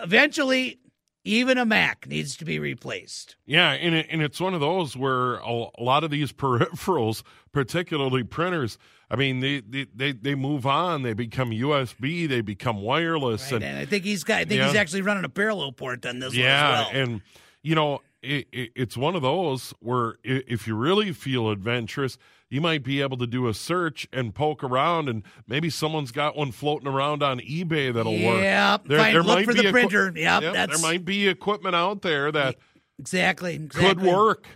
eventually, 0.02 0.78
even 1.26 1.58
a 1.58 1.66
Mac 1.66 2.06
needs 2.06 2.36
to 2.36 2.44
be 2.44 2.58
replaced. 2.58 3.36
Yeah, 3.44 3.72
and, 3.72 3.94
it, 3.94 4.06
and 4.10 4.22
it's 4.22 4.40
one 4.40 4.54
of 4.54 4.60
those 4.60 4.96
where 4.96 5.34
a, 5.36 5.66
a 5.78 5.82
lot 5.82 6.04
of 6.04 6.10
these 6.10 6.32
peripherals, 6.32 7.22
particularly 7.52 8.22
printers, 8.22 8.78
I 9.10 9.16
mean, 9.16 9.40
they, 9.40 9.60
they, 9.60 9.86
they, 9.94 10.12
they 10.12 10.34
move 10.34 10.66
on. 10.66 11.02
They 11.02 11.12
become 11.12 11.50
USB. 11.50 12.28
They 12.28 12.40
become 12.40 12.80
wireless. 12.80 13.52
Right, 13.52 13.62
and 13.62 13.78
I 13.78 13.84
think 13.84 14.04
he's 14.04 14.24
got. 14.24 14.40
I 14.40 14.44
think 14.44 14.62
he's 14.62 14.74
actually 14.74 15.02
running 15.02 15.24
a 15.24 15.28
parallel 15.28 15.72
port 15.72 16.04
on 16.06 16.18
this 16.18 16.34
yeah, 16.34 16.70
one 16.70 16.80
as 16.80 16.92
well. 16.92 17.02
and 17.02 17.22
you 17.62 17.74
know, 17.74 18.00
it, 18.26 18.48
it, 18.52 18.70
it's 18.74 18.96
one 18.96 19.14
of 19.14 19.22
those 19.22 19.72
where 19.80 20.16
if 20.24 20.66
you 20.66 20.74
really 20.74 21.12
feel 21.12 21.50
adventurous, 21.50 22.18
you 22.48 22.60
might 22.60 22.82
be 22.82 23.00
able 23.00 23.16
to 23.18 23.26
do 23.26 23.48
a 23.48 23.54
search 23.54 24.06
and 24.12 24.34
poke 24.34 24.62
around, 24.62 25.08
and 25.08 25.22
maybe 25.46 25.70
someone's 25.70 26.12
got 26.12 26.36
one 26.36 26.52
floating 26.52 26.88
around 26.88 27.22
on 27.22 27.40
eBay 27.40 27.92
that'll 27.92 28.12
work. 28.12 28.42
Yep, 28.42 28.86
find- 28.88 29.24
look 29.24 29.44
for 29.44 29.54
the 29.54 29.60
equi- 29.60 29.72
printer. 29.72 30.12
Yep, 30.14 30.42
there 30.70 30.78
might 30.78 31.04
be 31.04 31.28
equipment 31.28 31.74
out 31.74 32.02
there 32.02 32.30
that 32.32 32.56
exactly, 32.98 33.58
could 33.68 34.02
work. 34.02 34.46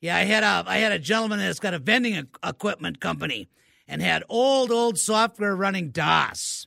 Yeah, 0.00 0.16
I 0.16 0.24
had 0.24 0.42
a 0.42 0.64
I 0.66 0.78
had 0.78 0.92
a 0.92 0.98
gentleman 0.98 1.38
that's 1.38 1.60
got 1.60 1.74
a 1.74 1.78
vending 1.78 2.26
equipment 2.42 3.00
company 3.00 3.48
and 3.88 4.02
had 4.02 4.22
old 4.28 4.70
old 4.70 4.98
software 4.98 5.56
running 5.56 5.90
DOS. 5.90 6.66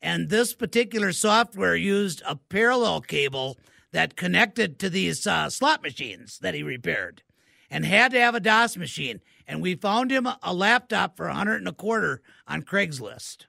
And 0.00 0.28
this 0.28 0.54
particular 0.54 1.12
software 1.12 1.74
used 1.74 2.22
a 2.24 2.36
parallel 2.36 3.00
cable 3.00 3.58
that 3.92 4.16
connected 4.16 4.78
to 4.78 4.90
these 4.90 5.26
uh, 5.26 5.48
slot 5.50 5.82
machines 5.82 6.38
that 6.40 6.54
he 6.54 6.62
repaired 6.62 7.22
and 7.70 7.84
had 7.84 8.12
to 8.12 8.20
have 8.20 8.34
a 8.34 8.40
DOS 8.40 8.76
machine. 8.76 9.20
And 9.46 9.62
we 9.62 9.74
found 9.74 10.10
him 10.10 10.28
a 10.42 10.52
laptop 10.54 11.16
for 11.16 11.26
a 11.28 11.34
hundred 11.34 11.56
and 11.56 11.68
a 11.68 11.72
quarter 11.72 12.20
on 12.46 12.62
Craigslist. 12.62 13.46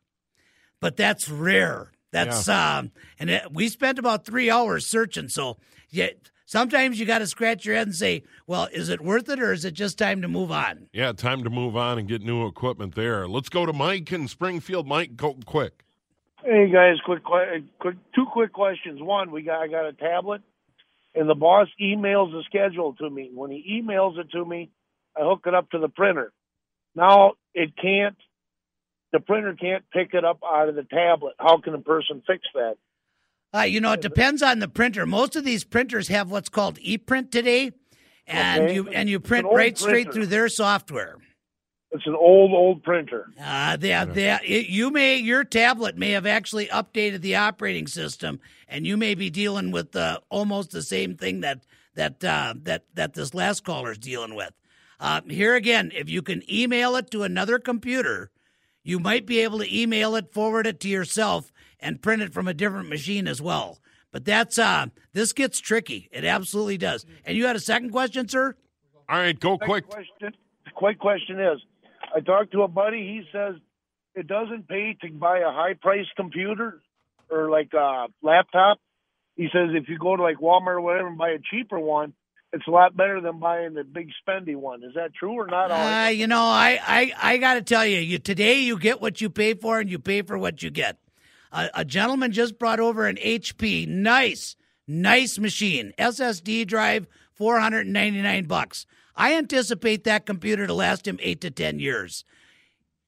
But 0.79 0.95
that's 0.97 1.27
rare. 1.29 1.91
That's 2.11 2.47
Yeah. 2.47 2.77
um, 2.79 2.91
and 3.19 3.29
it, 3.29 3.53
we 3.53 3.67
spent 3.69 3.99
about 3.99 4.25
three 4.25 4.49
hours 4.49 4.85
searching. 4.87 5.27
So 5.29 5.57
yeah, 5.89 6.09
sometimes 6.45 6.99
you 6.99 7.05
got 7.05 7.19
to 7.19 7.27
scratch 7.27 7.65
your 7.65 7.75
head 7.75 7.87
and 7.87 7.95
say, 7.95 8.23
well, 8.47 8.67
is 8.71 8.89
it 8.89 9.01
worth 9.01 9.27
it 9.29 9.39
or 9.41 9.51
is 9.51 9.65
it 9.65 9.73
just 9.73 9.97
time 9.97 10.21
to 10.21 10.27
move 10.27 10.51
on? 10.51 10.87
Yeah, 10.93 11.11
time 11.11 11.43
to 11.43 11.49
move 11.49 11.75
on 11.75 11.99
and 11.99 12.07
get 12.07 12.21
new 12.23 12.47
equipment 12.47 12.95
there. 12.95 13.27
Let's 13.27 13.49
go 13.49 13.65
to 13.65 13.73
Mike 13.73 14.11
in 14.13 14.27
Springfield. 14.27 14.87
Mike, 14.87 15.15
go 15.17 15.37
quick. 15.45 15.83
Hey 16.43 16.71
guys, 16.71 16.95
quick, 17.03 17.21
quick, 17.23 17.95
two 18.15 18.25
quick 18.31 18.53
questions. 18.53 19.01
One, 19.01 19.31
we 19.31 19.41
got 19.41 19.61
I 19.61 19.67
got 19.67 19.85
a 19.85 19.93
tablet, 19.93 20.41
and 21.13 21.29
the 21.29 21.35
boss 21.35 21.67
emails 21.81 22.31
the 22.31 22.43
schedule 22.45 22.93
to 22.95 23.09
me. 23.09 23.29
When 23.33 23.51
he 23.51 23.81
emails 23.81 24.17
it 24.17 24.31
to 24.31 24.45
me, 24.45 24.69
I 25.17 25.21
hook 25.23 25.41
it 25.45 25.53
up 25.53 25.69
to 25.71 25.79
the 25.79 25.89
printer. 25.89 26.31
Now 26.95 27.33
it 27.53 27.75
can't, 27.75 28.15
the 29.11 29.19
printer 29.19 29.53
can't 29.59 29.83
pick 29.91 30.13
it 30.13 30.23
up 30.23 30.39
out 30.45 30.69
of 30.69 30.75
the 30.75 30.83
tablet. 30.83 31.35
How 31.37 31.59
can 31.59 31.73
a 31.73 31.79
person 31.81 32.23
fix 32.25 32.43
that? 32.53 32.75
Uh, 33.53 33.61
you 33.63 33.81
know, 33.81 33.93
it 33.93 34.01
depends 34.01 34.41
on 34.41 34.59
the 34.59 34.67
printer. 34.67 35.05
Most 35.05 35.35
of 35.35 35.43
these 35.43 35.63
printers 35.65 36.07
have 36.07 36.31
what's 36.31 36.49
called 36.49 36.79
ePrint 36.79 37.31
today, 37.31 37.71
and 38.27 38.63
Okay. 38.63 38.75
you 38.75 38.87
and 38.89 39.09
you 39.09 39.19
print 39.19 39.45
an 39.45 39.55
right 39.55 39.77
straight 39.77 40.13
through 40.13 40.27
their 40.27 40.47
software. 40.47 41.17
It's 41.91 42.05
an 42.05 42.15
old, 42.15 42.51
old 42.51 42.83
printer. 42.83 43.31
Uh, 43.41 43.75
they, 43.75 43.89
they, 44.13 44.37
it, 44.45 44.67
you 44.67 44.91
may 44.91 45.17
your 45.17 45.43
tablet 45.43 45.97
may 45.97 46.11
have 46.11 46.27
actually 46.27 46.67
updated 46.67 47.21
the 47.21 47.35
operating 47.35 47.87
system, 47.87 48.39
and 48.67 48.85
you 48.85 48.95
may 48.95 49.15
be 49.15 49.31
dealing 49.31 49.71
with 49.71 49.95
uh, 49.95 50.19
almost 50.29 50.69
the 50.69 50.83
same 50.83 51.15
thing 51.15 51.41
that 51.41 51.63
that 51.95 52.23
uh, 52.23 52.53
that 52.63 52.85
that 52.93 53.15
this 53.15 53.33
last 53.33 53.63
caller 53.63 53.91
is 53.91 53.97
dealing 53.97 54.35
with. 54.35 54.53
Uh, 54.99 55.21
here 55.27 55.55
again, 55.55 55.91
if 55.95 56.09
you 56.09 56.21
can 56.21 56.43
email 56.51 56.95
it 56.95 57.09
to 57.09 57.23
another 57.23 57.57
computer, 57.57 58.29
you 58.83 58.99
might 58.99 59.25
be 59.25 59.39
able 59.39 59.59
to 59.59 59.75
email 59.75 60.15
it, 60.15 60.31
forward 60.31 60.67
it 60.67 60.79
to 60.81 60.89
yourself, 60.89 61.51
and 61.79 62.01
print 62.01 62.21
it 62.21 62.33
from 62.33 62.47
a 62.47 62.53
different 62.53 62.89
machine 62.89 63.27
as 63.27 63.41
well. 63.41 63.79
But 64.11 64.25
that's 64.25 64.59
uh, 64.59 64.87
this 65.13 65.33
gets 65.33 65.59
tricky. 65.59 66.07
It 66.11 66.23
absolutely 66.23 66.77
does. 66.77 67.05
And 67.25 67.35
you 67.35 67.45
had 67.45 67.55
a 67.55 67.59
second 67.59 67.91
question, 67.91 68.27
sir? 68.27 68.55
All 69.07 69.17
right, 69.17 69.39
go 69.39 69.57
quick. 69.57 69.87
Question, 69.87 70.35
the 70.65 70.71
quick 70.71 70.99
question 70.99 71.39
is, 71.39 71.59
I 72.15 72.19
talked 72.21 72.51
to 72.53 72.63
a 72.63 72.67
buddy. 72.67 72.99
He 72.99 73.23
says 73.31 73.55
it 74.15 74.27
doesn't 74.27 74.67
pay 74.67 74.97
to 75.01 75.11
buy 75.11 75.39
a 75.39 75.51
high 75.51 75.75
priced 75.79 76.15
computer 76.15 76.81
or 77.29 77.49
like 77.49 77.73
a 77.73 78.07
laptop. 78.21 78.79
He 79.35 79.47
says 79.53 79.69
if 79.73 79.87
you 79.87 79.97
go 79.97 80.15
to 80.15 80.23
like 80.23 80.37
Walmart 80.37 80.75
or 80.75 80.81
whatever 80.81 81.07
and 81.07 81.17
buy 81.17 81.29
a 81.29 81.39
cheaper 81.39 81.79
one, 81.79 82.13
it's 82.51 82.67
a 82.67 82.71
lot 82.71 82.97
better 82.97 83.21
than 83.21 83.39
buying 83.39 83.75
the 83.75 83.83
big 83.83 84.09
spendy 84.21 84.55
one. 84.55 84.83
Is 84.83 84.95
that 84.95 85.13
true 85.13 85.33
or 85.33 85.47
not? 85.47 85.71
Uh, 85.71 86.09
you 86.09 86.27
know, 86.27 86.41
I, 86.41 86.79
I, 86.85 87.13
I 87.21 87.37
got 87.37 87.53
to 87.55 87.61
tell 87.61 87.85
you, 87.85 87.99
you 87.99 88.17
today 88.17 88.59
you 88.59 88.79
get 88.79 89.01
what 89.01 89.21
you 89.21 89.29
pay 89.29 89.53
for, 89.53 89.79
and 89.79 89.89
you 89.89 89.99
pay 89.99 90.23
for 90.23 90.37
what 90.37 90.63
you 90.63 90.69
get. 90.69 90.97
A, 91.51 91.69
a 91.75 91.85
gentleman 91.85 92.31
just 92.31 92.57
brought 92.57 92.79
over 92.79 93.05
an 93.05 93.17
HP, 93.17 93.87
nice, 93.87 94.55
nice 94.87 95.37
machine, 95.37 95.93
SSD 95.99 96.65
drive, 96.65 97.07
four 97.33 97.59
hundred 97.59 97.81
and 97.81 97.93
ninety 97.93 98.21
nine 98.21 98.45
bucks. 98.45 98.85
I 99.19 99.35
anticipate 99.35 100.05
that 100.05 100.25
computer 100.25 100.65
to 100.65 100.73
last 100.73 101.05
him 101.05 101.19
eight 101.21 101.41
to 101.41 101.51
ten 101.51 101.79
years. 101.79 102.23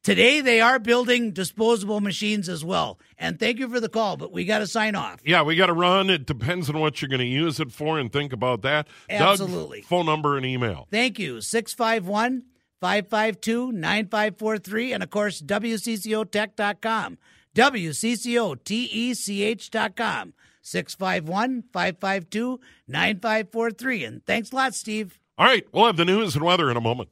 Today 0.04 0.42
they 0.42 0.60
are 0.60 0.78
building 0.78 1.32
disposable 1.32 2.02
machines 2.02 2.50
as 2.50 2.66
well. 2.66 3.00
And 3.18 3.40
thank 3.40 3.60
you 3.60 3.70
for 3.70 3.80
the 3.80 3.88
call, 3.88 4.18
but 4.18 4.34
we 4.34 4.44
got 4.44 4.60
to 4.60 4.68
sign 4.68 4.96
off. 4.96 5.22
Yeah, 5.24 5.44
we 5.44 5.56
got 5.56 5.68
to 5.68 5.74
run. 5.74 6.10
It 6.10 6.26
depends 6.26 6.70
on 6.70 6.78
what 6.80 7.02
you're 7.02 7.08
going 7.08 7.20
to 7.20 7.26
use 7.26 7.62
it 7.62 7.72
for, 7.72 7.98
and 7.98 8.12
think 8.12 8.34
about 8.34 8.62
that. 8.64 8.90
Absolutely. 9.10 9.80
Doug, 9.82 9.88
phone 9.88 10.06
number 10.06 10.36
and 10.36 10.46
email. 10.46 10.90
Thank 10.92 11.18
you. 11.18 11.40
651 11.40 12.44
552 12.82 13.72
9543. 13.72 14.94
And 14.94 15.04
of 15.04 15.10
course, 15.12 15.42
WCCOtech.com. 15.42 17.18
WCCOTECH.com. 17.56 20.34
651 20.64 21.64
552 21.72 22.60
9543. 22.88 24.04
And 24.04 24.26
thanks 24.26 24.52
a 24.52 24.56
lot, 24.56 24.76
Steve. 24.76 25.21
All 25.38 25.46
right, 25.46 25.66
we'll 25.72 25.86
have 25.86 25.98
the 25.98 26.06
news 26.06 26.36
and 26.36 26.44
weather 26.44 26.70
in 26.70 26.78
a 26.78 26.82
moment. 26.82 27.10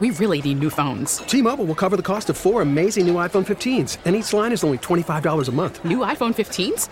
We 0.00 0.10
really 0.12 0.40
need 0.40 0.60
new 0.60 0.70
phones. 0.70 1.18
T-Mobile 1.18 1.66
will 1.66 1.74
cover 1.74 1.94
the 1.94 2.02
cost 2.02 2.30
of 2.30 2.38
four 2.38 2.62
amazing 2.62 3.06
new 3.06 3.16
iPhone 3.16 3.46
15s, 3.46 3.98
and 4.06 4.16
each 4.16 4.32
line 4.32 4.50
is 4.50 4.64
only 4.64 4.78
$25 4.78 5.48
a 5.48 5.52
month. 5.52 5.84
New 5.84 5.98
iPhone 5.98 6.34
15s? 6.34 6.88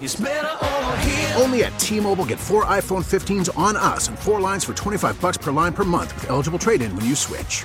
Only 1.41 1.65
at 1.65 1.79
T-Mobile 1.79 2.27
get 2.27 2.39
four 2.39 2.67
iPhone 2.67 3.03
15s 3.03 3.49
on 3.57 3.77
us 3.77 4.09
and 4.09 4.19
four 4.19 4.43
lines 4.43 4.63
for 4.65 4.75
25 4.75 5.19
bucks 5.23 5.39
per 5.39 5.51
line 5.53 5.73
per 5.73 5.85
month 5.85 6.15
with 6.17 6.29
eligible 6.29 6.59
trade-in 6.59 6.95
when 6.95 7.07
you 7.07 7.15
switch. 7.15 7.65